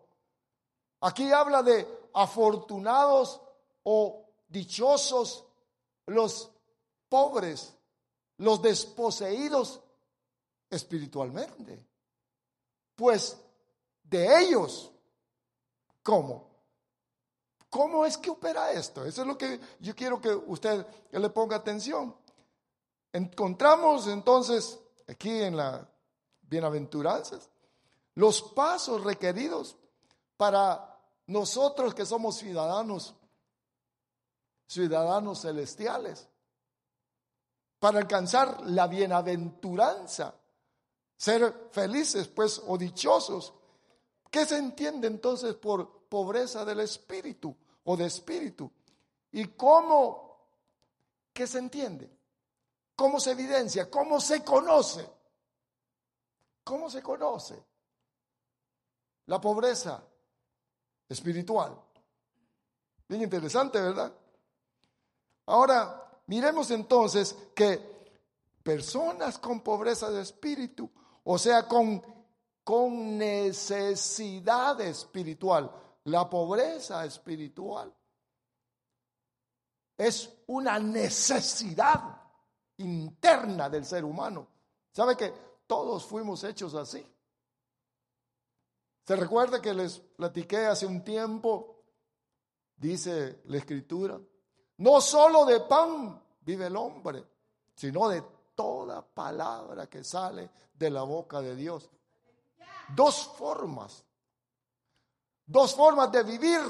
[1.00, 3.40] Aquí habla de afortunados
[3.84, 5.44] o dichosos
[6.06, 6.50] los
[7.08, 7.74] pobres,
[8.36, 9.80] los desposeídos
[10.68, 11.84] espiritualmente.
[12.94, 13.36] Pues
[14.02, 14.90] de ellos
[16.02, 16.48] ¿Cómo?
[17.68, 19.04] ¿Cómo es que opera esto?
[19.04, 22.16] Eso es lo que yo quiero que usted le ponga atención.
[23.12, 25.88] Encontramos entonces aquí en la
[26.42, 27.48] bienaventuranzas
[28.14, 29.76] los pasos requeridos
[30.36, 33.14] para nosotros que somos ciudadanos,
[34.66, 36.28] ciudadanos celestiales,
[37.78, 40.34] para alcanzar la bienaventuranza,
[41.16, 43.54] ser felices pues o dichosos
[44.30, 48.70] ¿Qué se entiende entonces por pobreza del espíritu o de espíritu?
[49.32, 50.38] ¿Y cómo?
[51.32, 52.08] ¿Qué se entiende?
[53.00, 53.90] ¿Cómo se evidencia?
[53.90, 55.10] ¿Cómo se conoce?
[56.62, 57.64] ¿Cómo se conoce?
[59.24, 60.04] La pobreza
[61.08, 61.80] espiritual.
[63.08, 64.12] Bien interesante, ¿verdad?
[65.46, 67.80] Ahora, miremos entonces que
[68.62, 70.90] personas con pobreza de espíritu,
[71.24, 72.04] o sea, con
[72.62, 75.70] con necesidad espiritual.
[76.04, 77.94] La pobreza espiritual
[79.96, 82.19] es una necesidad
[82.80, 84.46] interna del ser humano.
[84.92, 85.32] ¿Sabe que
[85.66, 87.04] todos fuimos hechos así?
[89.04, 91.80] Se recuerda que les platiqué hace un tiempo
[92.80, 94.18] dice la escritura,
[94.78, 97.24] no solo de pan vive el hombre,
[97.76, 101.90] sino de toda palabra que sale de la boca de Dios.
[102.94, 104.02] Dos formas,
[105.44, 106.60] dos formas de vivir,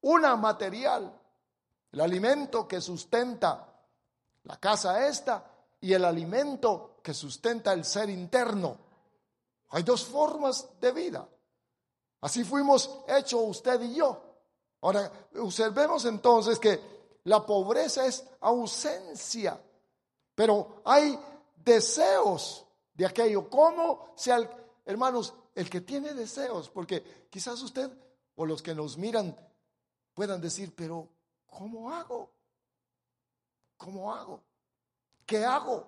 [0.00, 1.20] una material,
[1.92, 3.67] el alimento que sustenta
[4.48, 5.44] la casa esta
[5.80, 8.78] y el alimento que sustenta el ser interno.
[9.68, 11.28] Hay dos formas de vida.
[12.22, 14.20] Así fuimos hechos usted y yo.
[14.80, 16.80] Ahora, observemos entonces que
[17.24, 19.60] la pobreza es ausencia,
[20.34, 21.18] pero hay
[21.54, 23.50] deseos de aquello.
[23.50, 24.32] ¿Cómo se,
[24.86, 26.70] hermanos, el que tiene deseos?
[26.70, 27.90] Porque quizás usted
[28.34, 29.36] o los que nos miran
[30.14, 31.06] puedan decir, pero
[31.46, 32.37] ¿cómo hago?
[33.78, 34.42] ¿Cómo hago?
[35.24, 35.86] ¿Qué hago?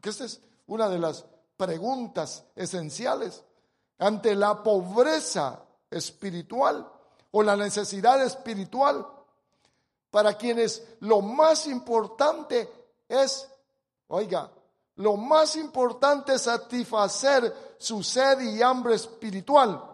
[0.00, 1.24] Que esta es una de las
[1.56, 3.44] preguntas esenciales
[3.98, 6.90] ante la pobreza espiritual
[7.32, 9.06] o la necesidad espiritual,
[10.10, 12.68] para quienes lo más importante
[13.08, 13.48] es,
[14.08, 14.50] oiga,
[14.96, 19.84] lo más importante es satisfacer su sed y hambre espiritual,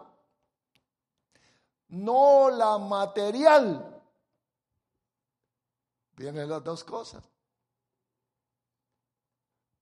[1.89, 3.96] no la material.
[6.17, 7.23] Vienen las dos cosas.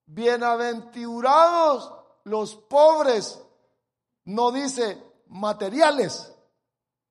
[0.06, 1.92] Bienaventurados
[2.26, 3.42] los pobres,
[4.26, 6.36] no dice materiales,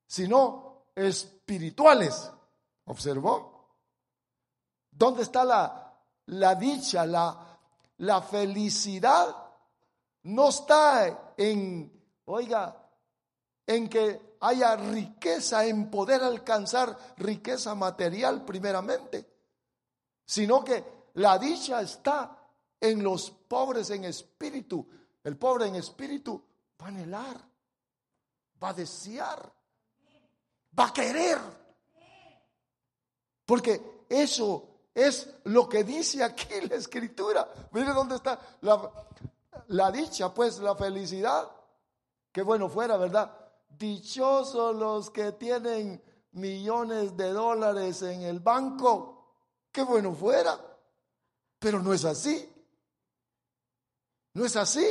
[0.06, 2.30] sino espirituales.
[2.84, 3.78] ¿Observó?
[4.90, 7.58] ¿Dónde está la, la dicha, la,
[7.98, 9.34] la felicidad?
[10.24, 12.83] No está en, oiga,
[13.66, 19.26] en que haya riqueza, en poder alcanzar riqueza material primeramente,
[20.26, 22.38] sino que la dicha está
[22.80, 24.86] en los pobres en espíritu.
[25.22, 26.42] El pobre en espíritu
[26.80, 27.40] va a anhelar,
[28.62, 29.50] va a desear,
[30.78, 31.38] va a querer.
[33.46, 37.48] Porque eso es lo que dice aquí la escritura.
[37.72, 38.90] Mire dónde está la,
[39.68, 41.50] la dicha, pues la felicidad.
[42.30, 43.43] Qué bueno fuera, ¿verdad?
[43.78, 49.14] Dichosos los que tienen millones de dólares en el banco.
[49.72, 50.58] Qué bueno fuera.
[51.58, 52.50] Pero no es así.
[54.34, 54.86] No es así.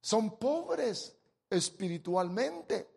[0.00, 1.16] Son pobres
[1.50, 2.90] espiritualmente.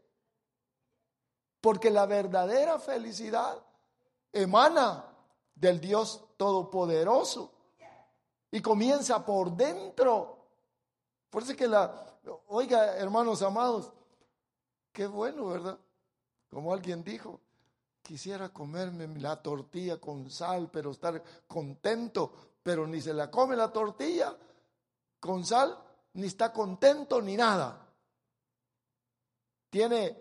[1.62, 3.64] Porque la verdadera felicidad
[4.32, 5.14] emana
[5.54, 7.52] del Dios Todopoderoso
[8.52, 10.38] y comienza por dentro.
[11.30, 12.07] Por eso que la,
[12.48, 13.92] oiga, hermanos amados,
[14.92, 15.78] qué bueno, ¿verdad?
[16.50, 17.40] Como alguien dijo,
[18.02, 22.32] quisiera comerme la tortilla con sal, pero estar contento,
[22.64, 24.36] pero ni se la come la tortilla
[25.20, 25.78] con sal,
[26.14, 27.86] ni está contento ni nada.
[29.70, 30.18] Tiene,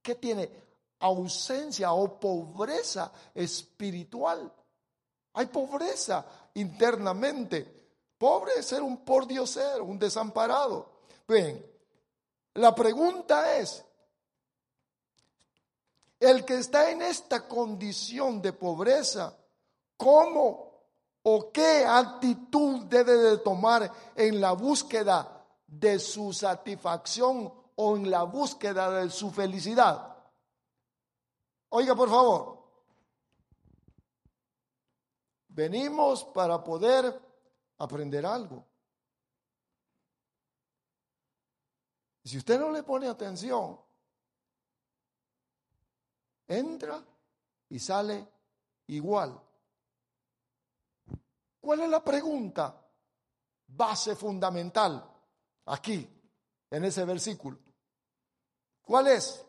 [0.00, 0.64] ¿qué tiene?
[1.00, 4.52] Ausencia o pobreza espiritual.
[5.34, 7.74] Hay pobreza internamente.
[8.16, 10.93] Pobre es ser un por ser, un desamparado.
[11.26, 11.64] Bien,
[12.54, 13.84] la pregunta es,
[16.20, 19.36] el que está en esta condición de pobreza,
[19.96, 20.82] ¿cómo
[21.22, 28.22] o qué actitud debe de tomar en la búsqueda de su satisfacción o en la
[28.24, 30.14] búsqueda de su felicidad?
[31.70, 32.58] Oiga, por favor.
[35.48, 37.20] Venimos para poder
[37.78, 38.64] aprender algo.
[42.24, 43.78] Si usted no le pone atención,
[46.46, 47.04] entra
[47.68, 48.26] y sale
[48.86, 49.38] igual.
[51.60, 52.82] ¿Cuál es la pregunta
[53.66, 55.06] base fundamental
[55.66, 56.08] aquí,
[56.70, 57.58] en ese versículo?
[58.82, 59.44] ¿Cuál es?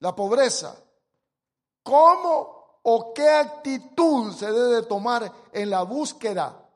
[0.00, 0.76] La pobreza.
[1.82, 6.68] ¿Cómo o qué actitud se debe tomar en la búsqueda?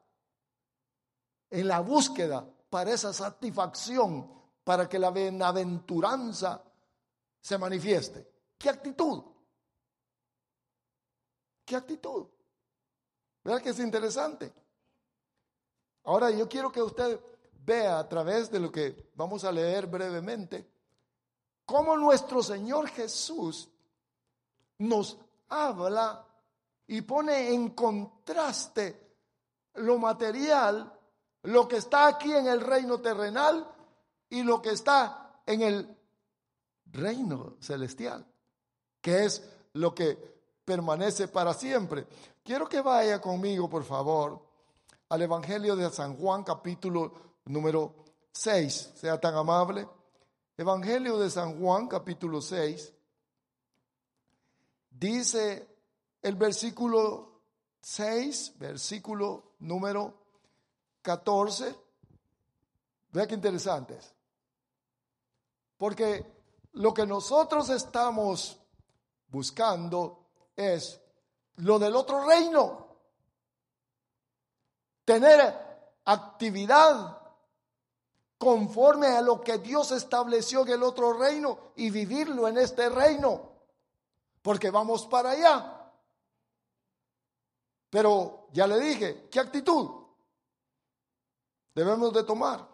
[1.51, 6.63] En la búsqueda para esa satisfacción, para que la bienaventuranza
[7.41, 8.29] se manifieste.
[8.59, 9.23] ¿Qué actitud?
[11.65, 12.27] ¿Qué actitud?
[13.43, 14.53] ¿Verdad que es interesante?
[16.05, 17.21] Ahora yo quiero que usted
[17.65, 20.69] vea a través de lo que vamos a leer brevemente,
[21.65, 23.69] cómo nuestro Señor Jesús
[24.79, 25.17] nos
[25.49, 26.27] habla
[26.87, 29.01] y pone en contraste
[29.75, 30.93] lo material,
[31.45, 33.72] lo que está aquí en el reino terrenal
[34.33, 35.97] y lo que está en el
[36.87, 38.27] reino celestial
[39.03, 39.43] que es
[39.75, 40.17] lo que
[40.65, 42.07] permanece para siempre.
[42.43, 44.41] Quiero que vaya conmigo, por favor,
[45.11, 47.13] al Evangelio de San Juan, capítulo
[47.47, 47.97] número
[48.31, 48.93] 6.
[48.95, 49.87] Sea tan amable.
[50.57, 52.93] Evangelio de San Juan, capítulo 6,
[54.91, 55.67] dice
[56.21, 57.41] el versículo
[57.81, 60.15] 6, versículo número
[61.01, 61.75] 14.
[63.13, 64.12] Vea qué interesante es.
[65.83, 66.25] Porque
[66.75, 68.57] lo que nosotros estamos
[69.27, 71.01] buscando es
[71.57, 72.99] lo del otro reino.
[75.05, 75.41] Tener
[76.05, 77.21] actividad
[78.39, 83.51] conforme a lo que Dios estableció en el otro reino y vivirlo en este reino.
[84.41, 85.93] Porque vamos para allá.
[87.91, 89.91] Pero ya le dije, ¿qué actitud
[91.75, 92.72] debemos de tomar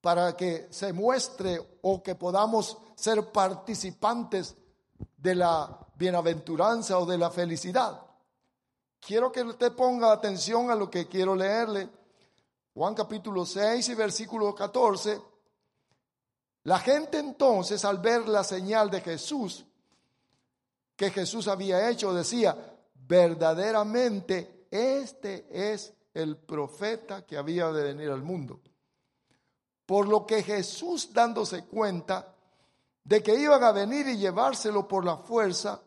[0.00, 4.56] para que se muestre o que podamos ser participantes
[5.16, 8.00] de la bienaventuranza o de la felicidad?
[9.00, 11.88] Quiero que usted ponga atención a lo que quiero leerle.
[12.74, 15.20] Juan capítulo 6 y versículo 14.
[16.64, 19.64] La gente entonces al ver la señal de Jesús
[21.00, 22.54] que Jesús había hecho decía,
[22.94, 28.60] verdaderamente este es el profeta que había de venir al mundo.
[29.90, 32.32] Por lo que Jesús dándose cuenta
[33.02, 35.82] de que iban a venir y llevárselo por la fuerza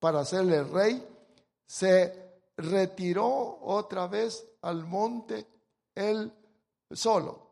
[0.00, 1.08] para hacerle rey,
[1.64, 5.46] se retiró otra vez al monte
[5.94, 6.32] él
[6.90, 7.50] solo.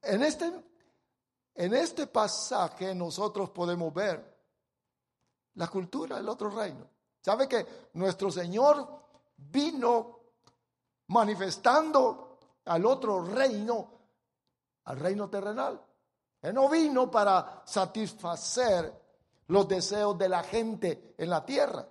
[0.00, 0.48] En este,
[1.56, 4.32] en este pasaje nosotros podemos ver
[5.54, 6.88] la cultura del otro reino.
[7.20, 8.88] ¿Sabe que nuestro Señor
[9.38, 10.20] vino
[11.08, 13.95] manifestando al otro reino,
[14.86, 15.80] al reino terrenal?
[16.42, 18.92] Él no vino para satisfacer
[19.48, 21.86] los deseos de la gente en la tierra.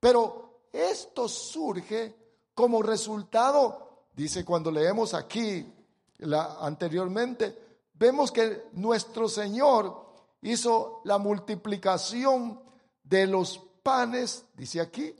[0.00, 2.14] Pero esto surge
[2.54, 5.72] como resultado, dice cuando leemos aquí
[6.18, 7.58] la, anteriormente,
[7.94, 10.06] vemos que nuestro Señor
[10.42, 12.60] hizo la multiplicación
[13.02, 15.14] de los panes, dice aquí,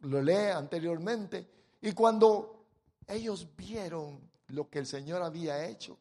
[0.00, 1.48] lo lee anteriormente,
[1.80, 2.64] y cuando
[3.06, 5.98] ellos vieron lo que el Señor había hecho,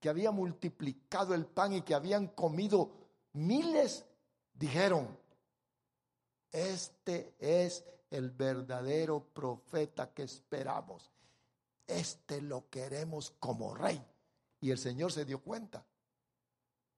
[0.00, 2.90] que había multiplicado el pan y que habían comido
[3.32, 4.04] miles,
[4.52, 5.18] dijeron,
[6.50, 11.10] este es el verdadero profeta que esperamos.
[11.86, 14.00] Este lo queremos como rey.
[14.60, 15.84] Y el Señor se dio cuenta.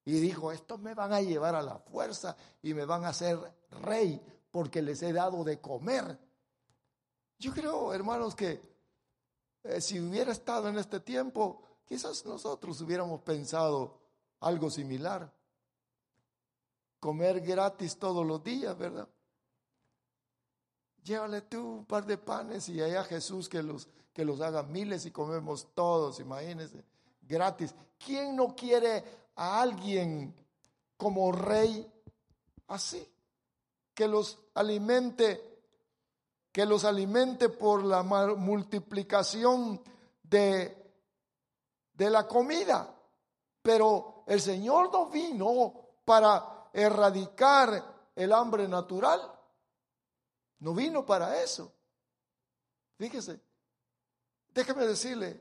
[0.05, 3.39] Y dijo, estos me van a llevar a la fuerza y me van a hacer
[3.71, 6.19] rey porque les he dado de comer.
[7.39, 8.76] Yo creo, hermanos, que
[9.69, 13.99] eh, si hubiera estado en este tiempo, quizás nosotros hubiéramos pensado
[14.41, 15.33] algo similar.
[17.01, 19.09] Comer gratis todos los días, ¿verdad?
[21.03, 25.07] Llévale tú un par de panes y allá Jesús que los, que los haga miles
[25.07, 26.85] y comemos todos, imagínense,
[27.23, 27.75] gratis.
[27.99, 29.05] ¿Quién no quiere
[29.37, 30.35] a alguien
[30.97, 31.87] como rey
[32.69, 33.07] así,
[33.95, 35.56] que los alimente,
[36.57, 39.79] que los alimente por la multiplicación
[40.23, 40.91] de,
[41.93, 42.99] de la comida.
[43.61, 49.21] Pero el Señor no vino para erradicar el hambre natural.
[50.61, 51.71] No vino para eso.
[52.97, 53.39] Fíjese,
[54.55, 55.39] déjeme decirle,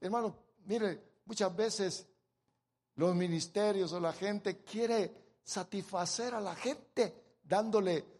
[0.00, 0.36] hermano,
[0.66, 2.06] mire, muchas veces
[2.94, 8.13] los ministerios o la gente quiere satisfacer a la gente dándole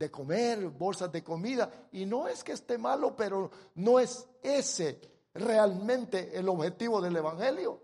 [0.00, 1.70] de comer, bolsas de comida.
[1.92, 4.98] Y no es que esté malo, pero no es ese
[5.34, 7.82] realmente el objetivo del Evangelio.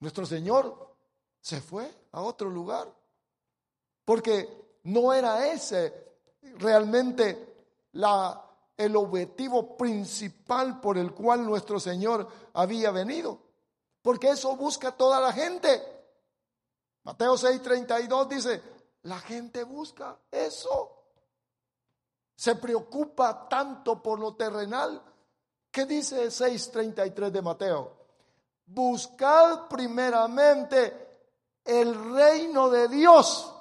[0.00, 0.94] Nuestro Señor
[1.40, 2.94] se fue a otro lugar
[4.04, 6.10] porque no era ese
[6.58, 13.40] realmente la, el objetivo principal por el cual nuestro Señor había venido.
[14.02, 15.82] Porque eso busca toda la gente.
[17.02, 18.62] Mateo 6:32 dice,
[19.02, 20.99] la gente busca eso.
[22.40, 25.02] Se preocupa tanto por lo terrenal.
[25.70, 27.96] ¿Qué dice 6:33 de Mateo?
[28.64, 31.26] Buscad primeramente
[31.62, 33.54] el reino de Dios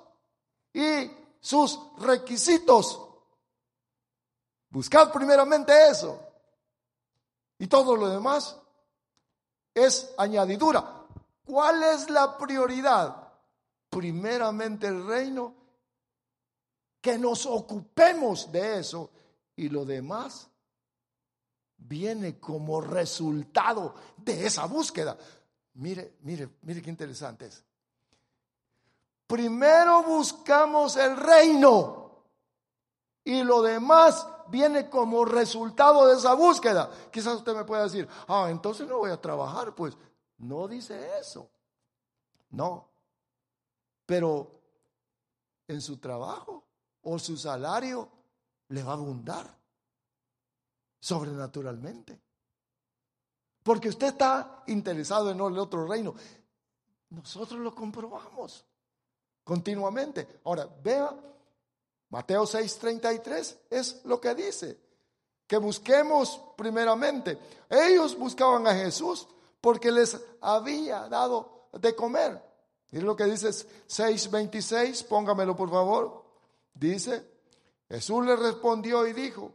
[0.72, 1.12] y
[1.42, 3.06] sus requisitos.
[4.70, 6.18] Buscad primeramente eso.
[7.58, 8.56] Y todo lo demás
[9.74, 11.06] es añadidura.
[11.44, 13.28] ¿Cuál es la prioridad?
[13.90, 15.54] Primeramente el reino,
[17.02, 19.10] que nos ocupemos de eso
[19.56, 20.50] y lo demás
[21.78, 25.18] viene como resultado de esa búsqueda.
[25.76, 27.64] Mire, mire, mire qué interesante es.
[29.28, 32.24] Primero buscamos el reino
[33.24, 36.90] y lo demás viene como resultado de esa búsqueda.
[37.12, 39.76] Quizás usted me pueda decir, ah, entonces no voy a trabajar.
[39.76, 39.96] Pues
[40.38, 41.50] no dice eso.
[42.50, 42.90] No.
[44.06, 44.60] Pero
[45.68, 46.64] en su trabajo
[47.04, 48.10] o su salario
[48.70, 49.58] le va a abundar
[51.00, 52.20] sobrenaturalmente.
[53.64, 56.14] Porque usted está interesado en el otro reino.
[57.10, 58.66] Nosotros lo comprobamos
[59.44, 60.42] continuamente.
[60.46, 61.16] Ahora, vea,
[62.10, 64.80] Mateo 6:33 es lo que dice,
[65.48, 67.38] que busquemos primeramente.
[67.70, 69.28] Ellos buscaban a Jesús
[69.62, 72.42] porque les había dado de comer.
[72.92, 76.19] Mire lo que dice 6:26, póngamelo por favor.
[76.80, 77.30] Dice,
[77.90, 79.54] Jesús le respondió y dijo,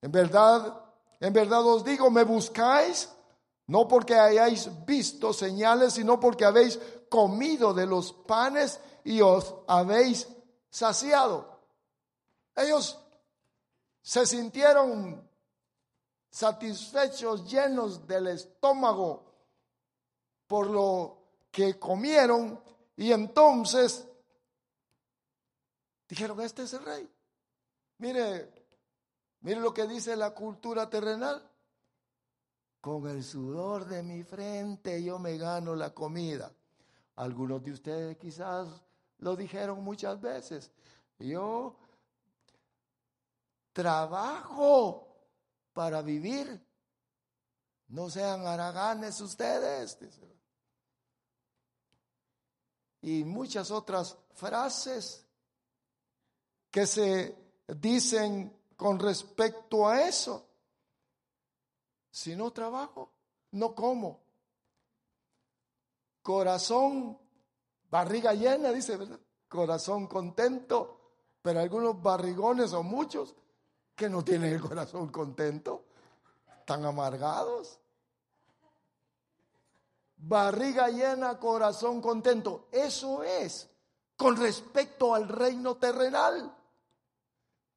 [0.00, 0.82] en verdad,
[1.20, 3.10] en verdad os digo, me buscáis
[3.66, 6.78] no porque hayáis visto señales, sino porque habéis
[7.08, 10.26] comido de los panes y os habéis
[10.70, 11.60] saciado.
[12.56, 12.98] Ellos
[14.00, 15.28] se sintieron
[16.30, 19.24] satisfechos, llenos del estómago
[20.46, 21.18] por lo
[21.50, 22.58] que comieron
[22.96, 24.06] y entonces
[26.12, 27.08] dijeron, este es el rey.
[27.96, 28.52] Mire,
[29.40, 31.42] mire lo que dice la cultura terrenal.
[32.82, 36.52] Con el sudor de mi frente yo me gano la comida.
[37.16, 38.68] Algunos de ustedes quizás
[39.20, 40.70] lo dijeron muchas veces.
[41.18, 41.78] Yo
[43.72, 45.16] trabajo
[45.72, 46.62] para vivir.
[47.88, 49.96] No sean haraganes ustedes.
[53.00, 55.26] Y muchas otras frases
[56.72, 57.36] que se
[57.68, 60.48] dicen con respecto a eso.
[62.10, 63.12] Si no trabajo,
[63.52, 64.20] no como.
[66.22, 67.18] Corazón,
[67.90, 69.20] barriga llena, dice, ¿verdad?
[69.48, 71.00] Corazón contento,
[71.42, 73.34] pero algunos barrigones o muchos
[73.94, 75.84] que no tienen el corazón contento,
[76.58, 77.78] están amargados.
[80.16, 82.68] Barriga llena, corazón contento.
[82.72, 83.68] Eso es
[84.16, 86.61] con respecto al reino terrenal.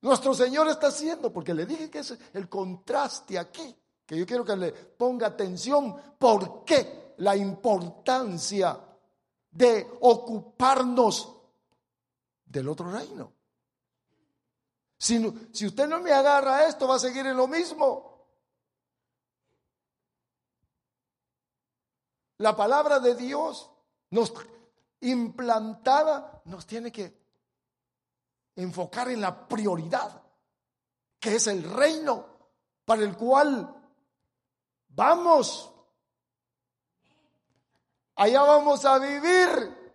[0.05, 3.75] Nuestro Señor está haciendo, porque le dije que es el contraste aquí,
[4.05, 8.79] que yo quiero que le ponga atención, ¿por qué la importancia
[9.49, 11.35] de ocuparnos
[12.45, 13.33] del otro reino?
[14.95, 15.17] Si,
[15.65, 18.27] usted no me agarra esto, va a seguir en lo mismo.
[22.37, 23.71] La palabra de Dios
[24.11, 24.31] nos
[25.01, 27.24] implantada nos tiene que
[28.55, 30.21] enfocar en la prioridad,
[31.19, 32.25] que es el reino
[32.85, 33.73] para el cual
[34.89, 35.71] vamos.
[38.15, 39.85] Allá vamos a vivir.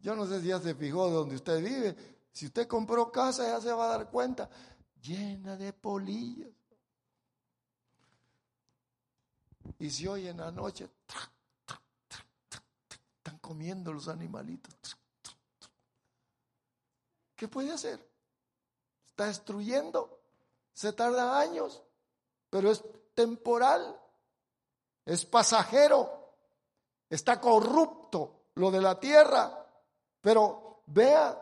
[0.00, 1.96] Yo no sé si ya se fijó de donde usted vive,
[2.32, 4.48] si usted compró casa, ya se va a dar cuenta,
[5.00, 6.48] llena de polillas.
[9.78, 10.88] Y si hoy en la noche
[13.18, 14.96] están comiendo los animalitos.
[17.42, 17.98] ¿Qué puede hacer?
[19.04, 20.20] Está destruyendo.
[20.72, 21.82] Se tarda años,
[22.48, 22.84] pero es
[23.16, 24.00] temporal,
[25.04, 26.36] es pasajero,
[27.10, 29.66] está corrupto lo de la tierra.
[30.20, 31.36] Pero vea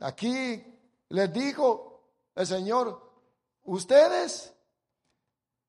[0.00, 0.64] Aquí
[1.10, 2.04] les dijo
[2.34, 2.98] el Señor,
[3.64, 4.54] ustedes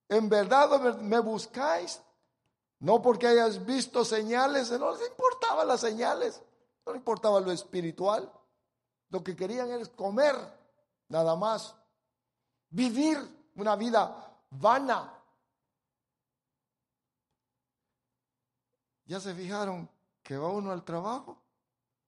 [0.08, 0.70] en verdad
[1.02, 2.02] me buscáis,
[2.80, 6.42] no porque hayas visto señales, no les importaban las señales,
[6.86, 8.32] no les importaba lo espiritual,
[9.10, 10.36] lo que querían era comer,
[11.08, 11.76] nada más,
[12.70, 13.18] vivir
[13.56, 15.14] una vida vana.
[19.06, 19.90] ¿Ya se fijaron
[20.22, 21.42] que va uno al trabajo?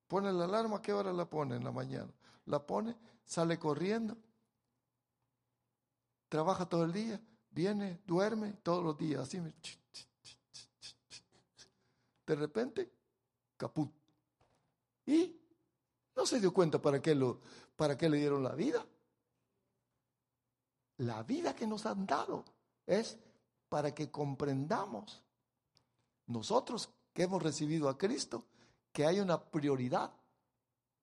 [0.07, 1.55] Pone la alarma, ¿qué hora la pone?
[1.55, 2.11] En la mañana.
[2.45, 2.95] La pone,
[3.25, 4.17] sale corriendo,
[6.27, 9.39] trabaja todo el día, viene, duerme todos los días, así.
[12.25, 12.91] De repente,
[13.57, 13.91] caput.
[15.05, 15.40] Y
[16.21, 17.39] no se dio cuenta para qué, lo,
[17.75, 18.85] para qué le dieron la vida.
[20.97, 22.45] La vida que nos han dado
[22.85, 23.17] es
[23.69, 25.23] para que comprendamos
[26.27, 28.45] nosotros que hemos recibido a Cristo
[28.91, 30.11] que hay una prioridad,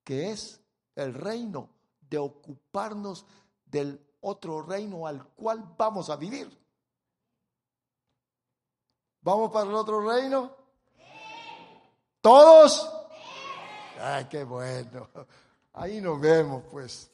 [0.04, 0.60] que es
[0.94, 1.68] el reino,
[2.08, 3.26] de ocuparnos
[3.64, 6.48] del otro reino al cual vamos a vivir.
[9.22, 10.54] ¿Vamos para el otro reino?
[12.20, 12.97] ¿Todos?
[14.00, 15.08] Ay, qué bueno.
[15.72, 17.10] Ahí nos vemos, pues.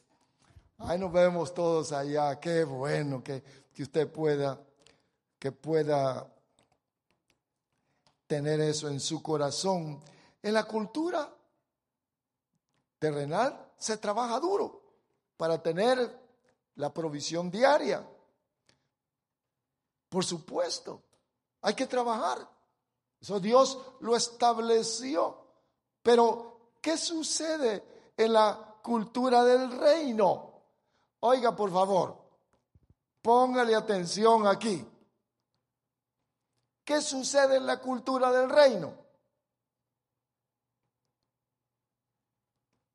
[0.79, 2.39] Ahí nos vemos todos allá.
[2.41, 4.61] Qué bueno que, que usted pueda,
[5.39, 6.27] que pueda
[8.27, 10.03] tener eso en su corazón
[10.45, 11.35] en la cultura
[12.99, 14.83] terrenal se trabaja duro
[15.39, 15.97] para tener
[16.77, 18.07] la provisión diaria.
[20.11, 21.03] Por supuesto,
[21.63, 22.47] hay que trabajar.
[23.21, 25.39] Eso Dios lo estableció.
[26.03, 26.54] Pero,
[26.85, 30.53] ¿qué sucede en la cultura del reino?
[31.21, 32.15] Oiga, por favor,
[33.23, 34.87] póngale atención aquí.
[36.85, 38.95] ¿Qué sucede en la cultura del reino?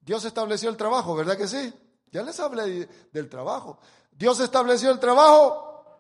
[0.02, 1.74] Dios estableció el trabajo, ¿verdad que sí?
[2.12, 3.80] Ya les hablé del trabajo.
[4.12, 5.98] Dios estableció el trabajo.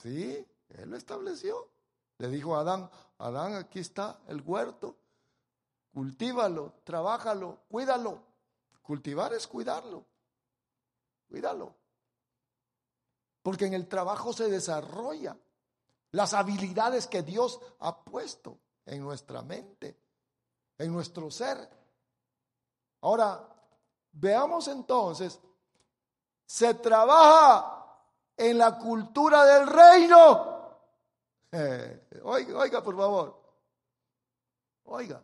[0.00, 1.68] Sí, Él lo estableció.
[2.18, 2.88] Le dijo a Adán,
[3.18, 4.99] Adán, aquí está el huerto.
[5.92, 8.22] Cultívalo, trabájalo, cuídalo.
[8.82, 10.04] Cultivar es cuidarlo.
[11.28, 11.74] Cuídalo.
[13.42, 15.36] Porque en el trabajo se desarrolla
[16.12, 19.98] las habilidades que Dios ha puesto en nuestra mente,
[20.78, 21.68] en nuestro ser.
[23.02, 23.48] Ahora,
[24.12, 25.40] veamos entonces,
[26.44, 28.04] se trabaja
[28.36, 30.78] en la cultura del reino.
[32.24, 33.40] oiga, oiga, por favor.
[34.84, 35.22] Oiga,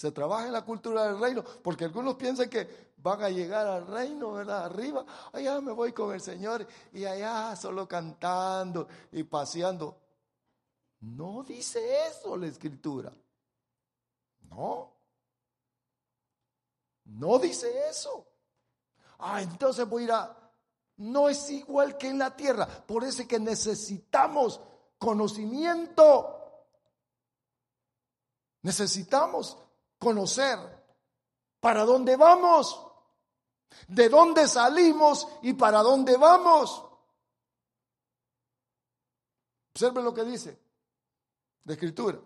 [0.00, 3.86] se trabaja en la cultura del reino, porque algunos piensan que van a llegar al
[3.86, 4.64] reino, ¿verdad?
[4.64, 9.94] Arriba, allá me voy con el Señor y allá solo cantando y paseando.
[11.00, 13.12] No dice eso la escritura.
[14.48, 14.90] No.
[17.04, 18.26] No dice eso.
[19.18, 20.52] Ah, entonces voy a ir a...
[20.96, 22.66] No es igual que en la tierra.
[22.66, 24.62] Por eso es que necesitamos
[24.96, 26.38] conocimiento.
[28.62, 29.58] Necesitamos
[30.00, 30.58] conocer
[31.60, 32.84] para dónde vamos,
[33.86, 36.84] de dónde salimos y para dónde vamos.
[39.72, 40.58] Observen lo que dice
[41.64, 42.18] la escritura.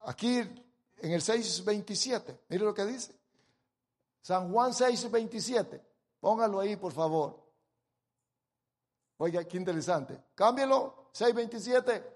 [0.00, 2.38] Aquí en el 6.27.
[2.48, 3.14] Mire lo que dice.
[4.22, 5.82] San Juan 6.27.
[6.20, 7.44] Póngalo ahí, por favor.
[9.18, 10.22] Oiga, qué interesante.
[10.34, 11.10] Cámbielo.
[11.12, 12.15] 6.27.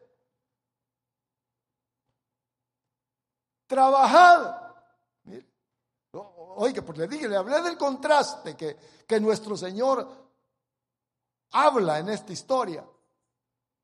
[3.71, 4.57] Trabajad.
[6.57, 10.07] Oiga, pues le dije, le hablé del contraste que, que nuestro Señor
[11.53, 12.85] habla en esta historia.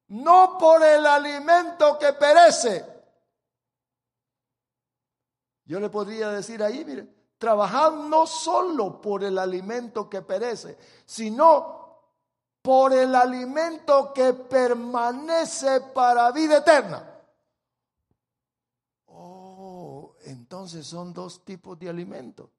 [0.08, 2.96] No por el alimento que perece
[5.66, 7.08] yo le podría decir ahí, mire,
[7.38, 11.84] trabajad no solo por el alimento que perece, sino
[12.62, 17.20] por el alimento que permanece para vida eterna.
[19.06, 22.50] Oh, entonces son dos tipos de alimentos.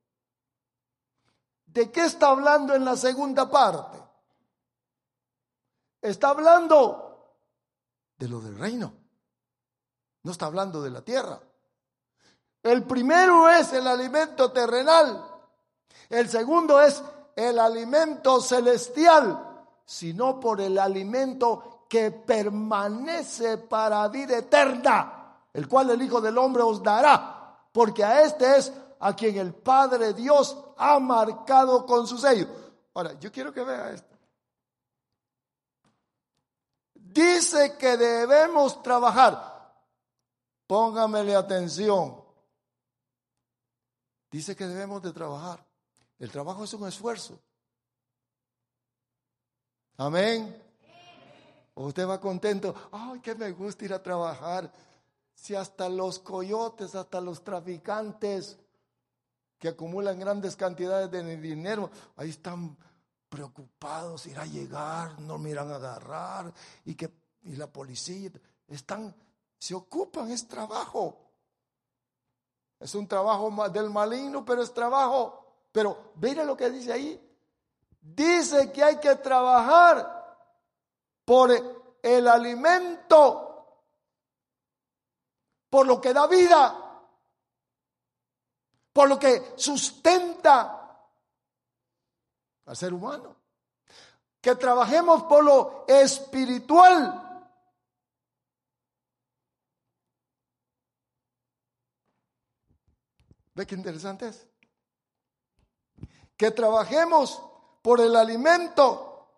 [1.66, 4.02] ¿De qué está hablando en la segunda parte?
[6.02, 7.36] Está hablando
[8.18, 8.94] de lo del reino.
[10.24, 11.40] No está hablando de la tierra.
[12.64, 15.26] El primero es el alimento terrenal.
[16.10, 17.04] El segundo es
[17.36, 26.02] el alimento celestial, sino por el alimento que permanece para vida eterna, el cual el
[26.02, 27.37] Hijo del Hombre os dará,
[27.78, 32.48] porque a este es a quien el Padre Dios ha marcado con su sello.
[32.96, 34.18] Ahora, yo quiero que vea esto.
[36.96, 39.76] Dice que debemos trabajar.
[40.66, 42.20] Póngamele atención.
[44.32, 45.64] Dice que debemos de trabajar.
[46.18, 47.40] El trabajo es un esfuerzo.
[49.98, 50.64] Amén.
[51.76, 52.74] usted va contento.
[52.92, 54.74] Ay, que me gusta ir a trabajar.
[55.38, 58.58] Si hasta los coyotes, hasta los traficantes
[59.58, 62.76] que acumulan grandes cantidades de dinero, ahí están
[63.30, 66.54] preocupados, irá a llegar, no miran a agarrar
[66.86, 67.12] y que
[67.44, 68.32] y la policía
[68.68, 69.16] están
[69.58, 71.18] se ocupan, es trabajo.
[72.80, 75.44] Es un trabajo del maligno, pero es trabajo.
[75.72, 77.24] Pero mire lo que dice ahí.
[78.00, 80.16] Dice que hay que trabajar
[81.26, 81.52] por
[82.02, 83.47] el alimento,
[85.70, 87.04] por lo que da vida,
[88.94, 91.00] por lo que sustenta
[92.66, 93.36] al ser humano.
[94.42, 97.28] Que trabajemos por lo espiritual
[103.58, 104.46] ¿Ve qué interesante es?
[106.38, 107.42] Que trabajemos
[107.82, 109.32] por el alimento.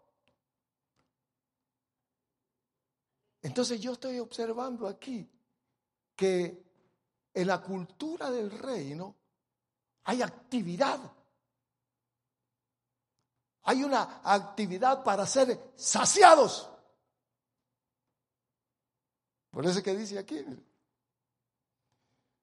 [3.42, 5.26] Entonces yo estoy observando aquí
[6.20, 6.62] que
[7.34, 9.16] en la cultura del reino
[10.04, 11.00] hay actividad.
[13.62, 16.70] Hay una actividad para ser saciados.
[19.50, 20.46] Por eso que dice aquí,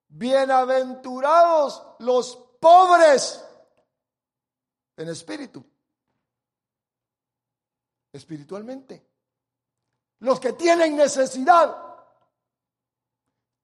[0.08, 3.44] Bienaventurados los pobres
[4.96, 5.62] en espíritu,
[8.10, 9.06] espiritualmente.
[10.20, 11.85] Los que tienen necesidad.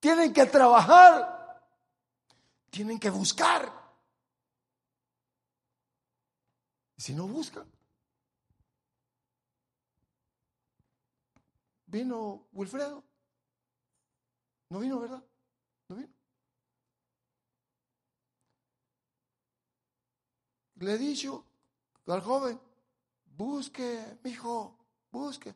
[0.02, 1.62] Tienen que trabajar,
[2.70, 3.72] tienen que buscar.
[6.96, 7.70] Si no buscan,
[11.86, 13.04] vino Wilfredo.
[14.70, 15.22] No vino, ¿verdad?
[15.88, 16.12] No vino.
[20.80, 21.44] Le he dicho
[22.08, 22.60] al joven,
[23.36, 24.76] busque, mi hijo,
[25.12, 25.54] busque.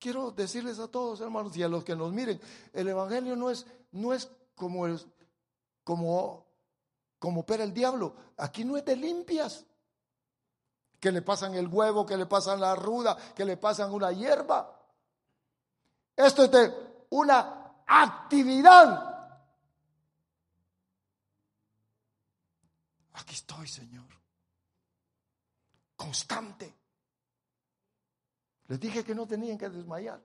[0.00, 2.40] Quiero decirles a todos, hermanos, y a los que nos miren,
[2.72, 4.88] el evangelio no es, no es como
[5.84, 6.46] como,
[7.18, 8.14] como opera el diablo.
[8.38, 9.66] Aquí no es de limpias.
[10.98, 14.78] Que le pasan el huevo, que le pasan la ruda, que le pasan una hierba.
[16.16, 19.06] Esto es de una actividad.
[23.12, 24.08] Aquí estoy, Señor.
[25.96, 26.79] Constante.
[28.70, 30.22] Les dije que no tenían que desmayar.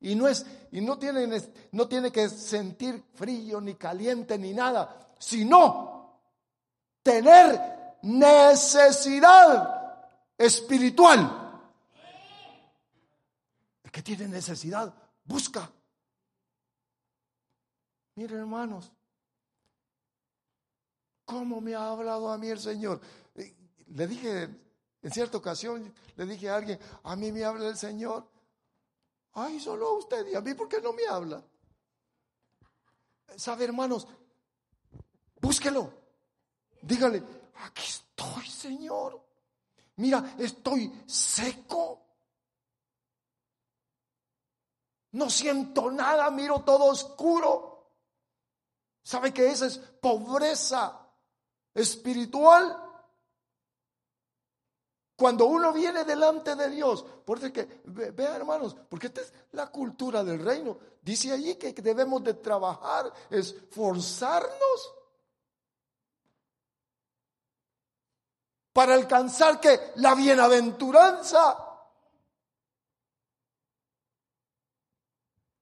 [0.00, 1.32] Y no es y no tienen
[1.70, 6.22] no tiene que sentir frío ni caliente ni nada, sino
[7.04, 11.62] tener necesidad espiritual.
[13.84, 14.92] El que tiene necesidad
[15.22, 15.70] busca.
[18.16, 18.90] Miren, hermanos,
[21.24, 23.00] cómo me ha hablado a mí el Señor.
[23.86, 24.65] Le dije
[25.06, 28.28] en cierta ocasión le dije a alguien, a mí me habla el Señor.
[29.34, 31.44] Ay, solo a usted y a mí, ¿por qué no me habla?
[33.36, 34.08] ¿Sabe, hermanos?
[35.40, 35.92] Búsquelo.
[36.82, 37.22] Dígale,
[37.54, 39.24] aquí estoy, Señor.
[39.94, 42.04] Mira, estoy seco.
[45.12, 47.92] No siento nada, miro todo oscuro.
[49.04, 51.00] ¿Sabe que esa es pobreza
[51.72, 52.85] espiritual?
[55.16, 59.68] Cuando uno viene delante de Dios, por eso que, vean hermanos, porque esta es la
[59.68, 60.76] cultura del reino.
[61.00, 64.94] Dice allí que debemos de trabajar, esforzarnos
[68.74, 71.56] para alcanzar que la bienaventuranza.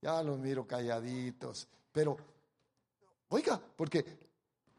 [0.02, 2.16] Ya los miro calladitos, pero
[3.28, 4.04] oiga, porque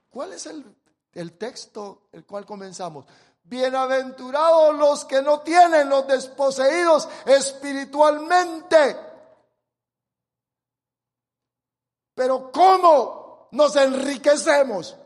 [0.10, 0.66] ¿cuál es el,
[1.14, 3.06] el texto el cual comenzamos?
[3.48, 8.98] Bienaventurados los que no tienen los desposeídos espiritualmente.
[12.16, 14.98] Pero ¿cómo nos enriquecemos?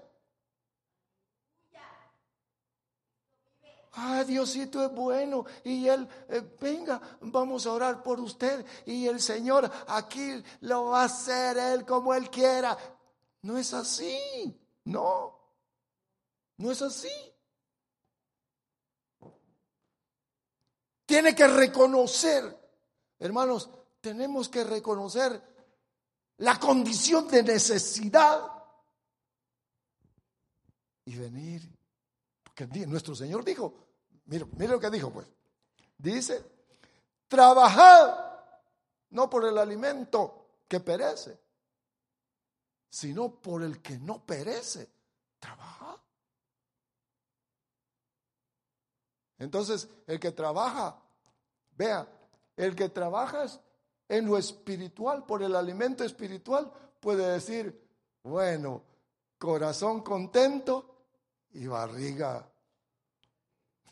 [3.93, 9.19] Ah, Diosito es bueno y Él, eh, venga, vamos a orar por usted y el
[9.19, 12.77] Señor aquí lo va a hacer Él como Él quiera.
[13.41, 15.37] No es así, no,
[16.55, 17.09] no es así.
[21.09, 22.55] Tiene que reconocer,
[23.17, 23.67] hermanos,
[23.99, 25.41] tenemos que reconocer
[26.37, 28.47] la condición de necesidad
[31.05, 31.67] y venir.
[32.43, 33.73] Porque nuestro Señor dijo,
[34.25, 35.25] mire, mire lo que dijo pues,
[35.97, 36.45] dice,
[37.27, 38.15] trabajad
[39.09, 41.39] no por el alimento que perece,
[42.87, 44.87] sino por el que no perece.
[45.39, 45.97] Trabajad.
[49.39, 51.01] Entonces, el que trabaja,
[51.75, 52.07] vea,
[52.57, 53.45] el que trabaja
[54.07, 57.87] en lo espiritual, por el alimento espiritual, puede decir,
[58.23, 58.83] bueno,
[59.37, 61.05] corazón contento
[61.51, 62.47] y barriga.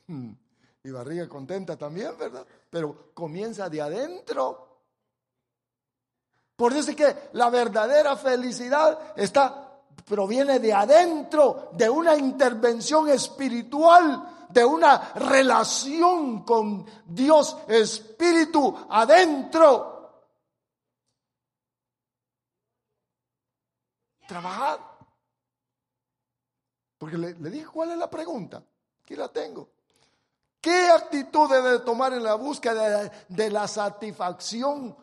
[0.83, 2.47] Y barriga contenta también, ¿verdad?
[2.69, 4.83] Pero comienza de adentro.
[6.55, 9.66] Por eso es que la verdadera felicidad está
[10.05, 19.93] proviene de adentro, de una intervención espiritual de una relación con Dios Espíritu adentro.
[24.27, 24.79] Trabajar.
[26.97, 28.63] Porque le, dije cuál es la pregunta.
[29.03, 29.69] Aquí la tengo.
[30.59, 34.97] ¿Qué actitud debe tomar en la búsqueda de, de la satisfacción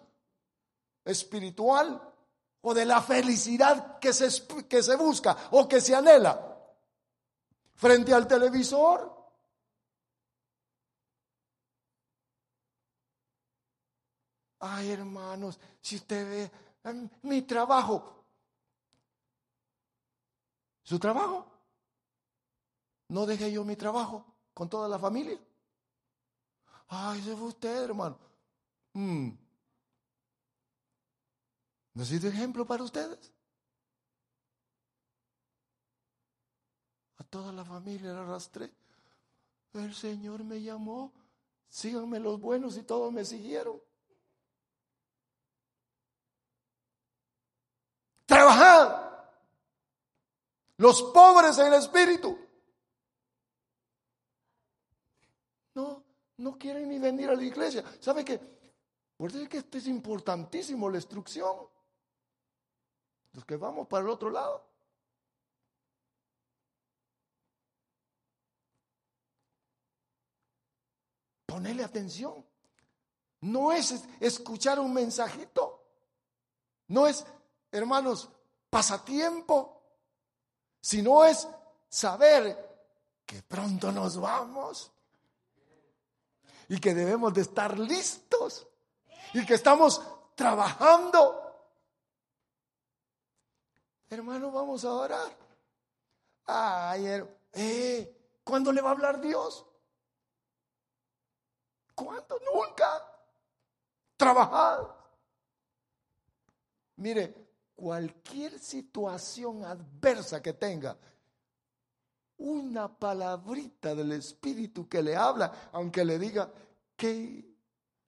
[1.05, 2.14] espiritual
[2.65, 4.29] o de la felicidad que se,
[4.67, 6.51] que se busca o que se anhela?
[7.77, 9.15] Frente al televisor,
[14.67, 16.51] Ay, hermanos, si usted ve
[16.85, 18.25] em, mi trabajo,
[20.83, 21.47] su trabajo,
[23.09, 25.39] no deje yo mi trabajo con toda la familia.
[26.89, 28.19] Ay, se fue usted, hermano.
[28.95, 29.44] Mm.
[31.95, 33.33] ¿No ejemplo para ustedes?
[37.17, 38.73] A toda la familia la arrastré.
[39.73, 41.13] El Señor me llamó,
[41.69, 43.81] síganme los buenos y todos me siguieron.
[48.27, 49.05] Trabajad
[50.77, 52.37] los pobres en el espíritu.
[55.75, 56.03] No,
[56.39, 57.85] no quieren ni venir a la iglesia.
[58.01, 58.41] ¿Sabe qué?
[59.17, 61.74] Por eso es que esto es importantísimo, la instrucción.
[63.35, 64.65] Los que vamos para el otro lado.
[71.47, 72.45] Ponele atención.
[73.41, 75.85] No es escuchar un mensajito.
[76.89, 77.25] No es,
[77.71, 78.29] hermanos,
[78.71, 79.83] pasatiempo.
[80.81, 81.49] Sino es
[81.89, 82.57] saber
[83.27, 84.93] que pronto nos vamos
[86.69, 88.67] y que debemos de estar listos
[89.33, 90.03] y que estamos
[90.35, 91.44] trabajando.
[94.11, 95.37] Hermano, vamos a orar.
[96.47, 97.07] Ay,
[97.53, 99.67] eh, ¿cuándo le va a hablar Dios?
[101.95, 102.39] ¿Cuándo?
[102.53, 103.03] Nunca.
[104.17, 104.89] Trabajad.
[106.97, 107.35] Mire,
[107.75, 110.97] cualquier situación adversa que tenga,
[112.37, 116.53] una palabrita del Espíritu que le habla, aunque le diga,
[116.97, 117.55] que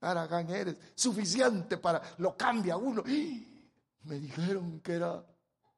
[0.01, 0.77] Aragán eres?
[0.95, 3.03] Suficiente para, lo cambia uno.
[3.05, 5.25] Me dijeron que era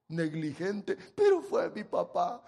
[0.08, 2.42] negligente, pero fue mi papá.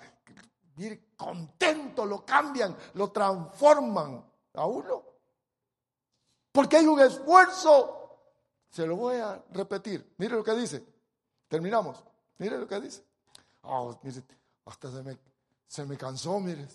[0.77, 5.05] Mire, contento, lo cambian, lo transforman a uno.
[6.53, 7.97] Porque hay un esfuerzo.
[8.71, 10.15] Se lo voy a repetir.
[10.19, 10.85] Mire lo que dice.
[11.49, 12.03] Terminamos.
[12.39, 13.05] Mire lo que dice.
[13.63, 14.23] Oh, mire,
[14.65, 15.19] hasta se me,
[15.67, 16.67] se me cansó, mire.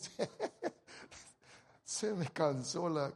[1.83, 3.11] se me cansó la,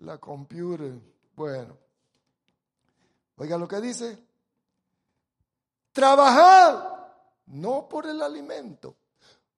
[0.00, 0.92] la computer.
[1.34, 1.76] Bueno,
[3.36, 4.27] oiga lo que dice.
[5.98, 6.78] Trabajad,
[7.46, 8.98] no por el alimento,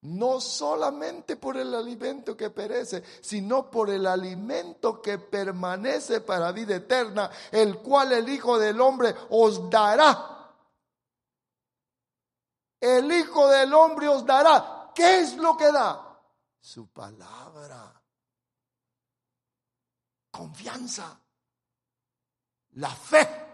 [0.01, 6.77] no solamente por el alimento que perece, sino por el alimento que permanece para vida
[6.77, 10.51] eterna, el cual el Hijo del Hombre os dará.
[12.81, 14.93] El Hijo del Hombre os dará.
[14.95, 16.23] ¿Qué es lo que da?
[16.59, 18.03] Su palabra
[20.31, 21.21] confianza,
[22.77, 23.50] la fe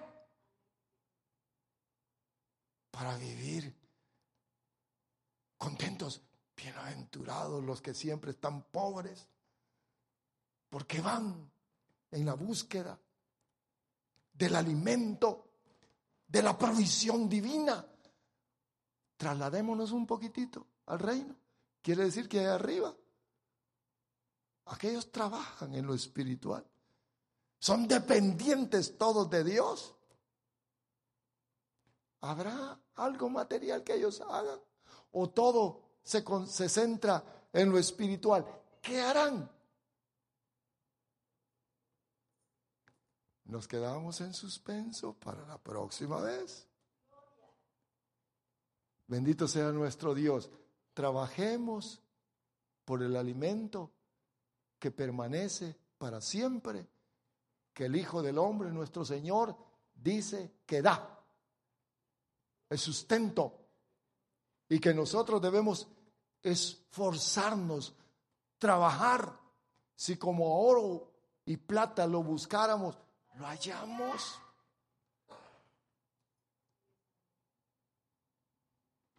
[2.96, 3.76] para vivir
[5.58, 6.22] contentos,
[6.56, 9.28] bienaventurados los que siempre están pobres,
[10.70, 11.52] porque van
[12.10, 12.98] en la búsqueda
[14.32, 15.50] del alimento,
[16.26, 17.86] de la provisión divina.
[19.18, 21.36] Trasladémonos un poquitito al reino.
[21.82, 22.96] Quiere decir que arriba
[24.64, 26.66] Aquellos trabajan en lo espiritual.
[27.58, 29.95] Son dependientes todos de Dios.
[32.26, 34.58] ¿Habrá algo material que ellos hagan?
[35.12, 37.22] ¿O todo se, se centra
[37.52, 38.44] en lo espiritual?
[38.82, 39.48] ¿Qué harán?
[43.44, 46.66] Nos quedamos en suspenso para la próxima vez.
[49.06, 50.50] Bendito sea nuestro Dios.
[50.94, 52.02] Trabajemos
[52.84, 53.92] por el alimento
[54.80, 56.88] que permanece para siempre,
[57.72, 59.56] que el Hijo del Hombre, nuestro Señor,
[59.94, 61.15] dice que da
[62.68, 63.58] el sustento
[64.68, 65.88] y que nosotros debemos
[66.42, 67.94] esforzarnos,
[68.58, 69.40] trabajar.
[69.94, 71.10] Si como oro
[71.44, 72.98] y plata lo buscáramos,
[73.36, 74.38] lo hallamos.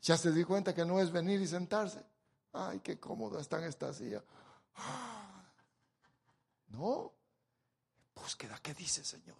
[0.01, 2.05] Ya se di cuenta que no es venir y sentarse.
[2.53, 4.23] Ay, qué cómodo está en esta silla.
[6.69, 7.13] No.
[8.15, 9.37] Búsqueda, ¿qué dice Señor?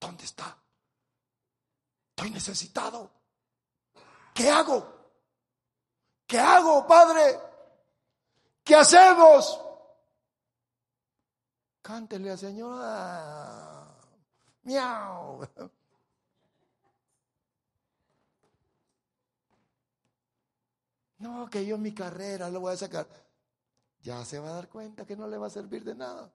[0.00, 0.63] ¿Dónde está?
[2.16, 3.10] Estoy necesitado.
[4.32, 4.86] ¿Qué hago?
[6.26, 7.38] ¿Qué hago, Padre?
[8.62, 9.60] ¿Qué hacemos?
[11.82, 12.80] Cántele al Señor.
[14.62, 15.48] Miau.
[21.18, 23.06] No, que yo mi carrera lo voy a sacar
[24.04, 26.30] ya se va a dar cuenta que no le va a servir de nada.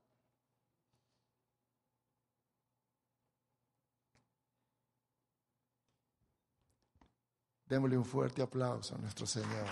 [7.69, 9.67] Démosle un fuerte aplauso a nuestro Señor.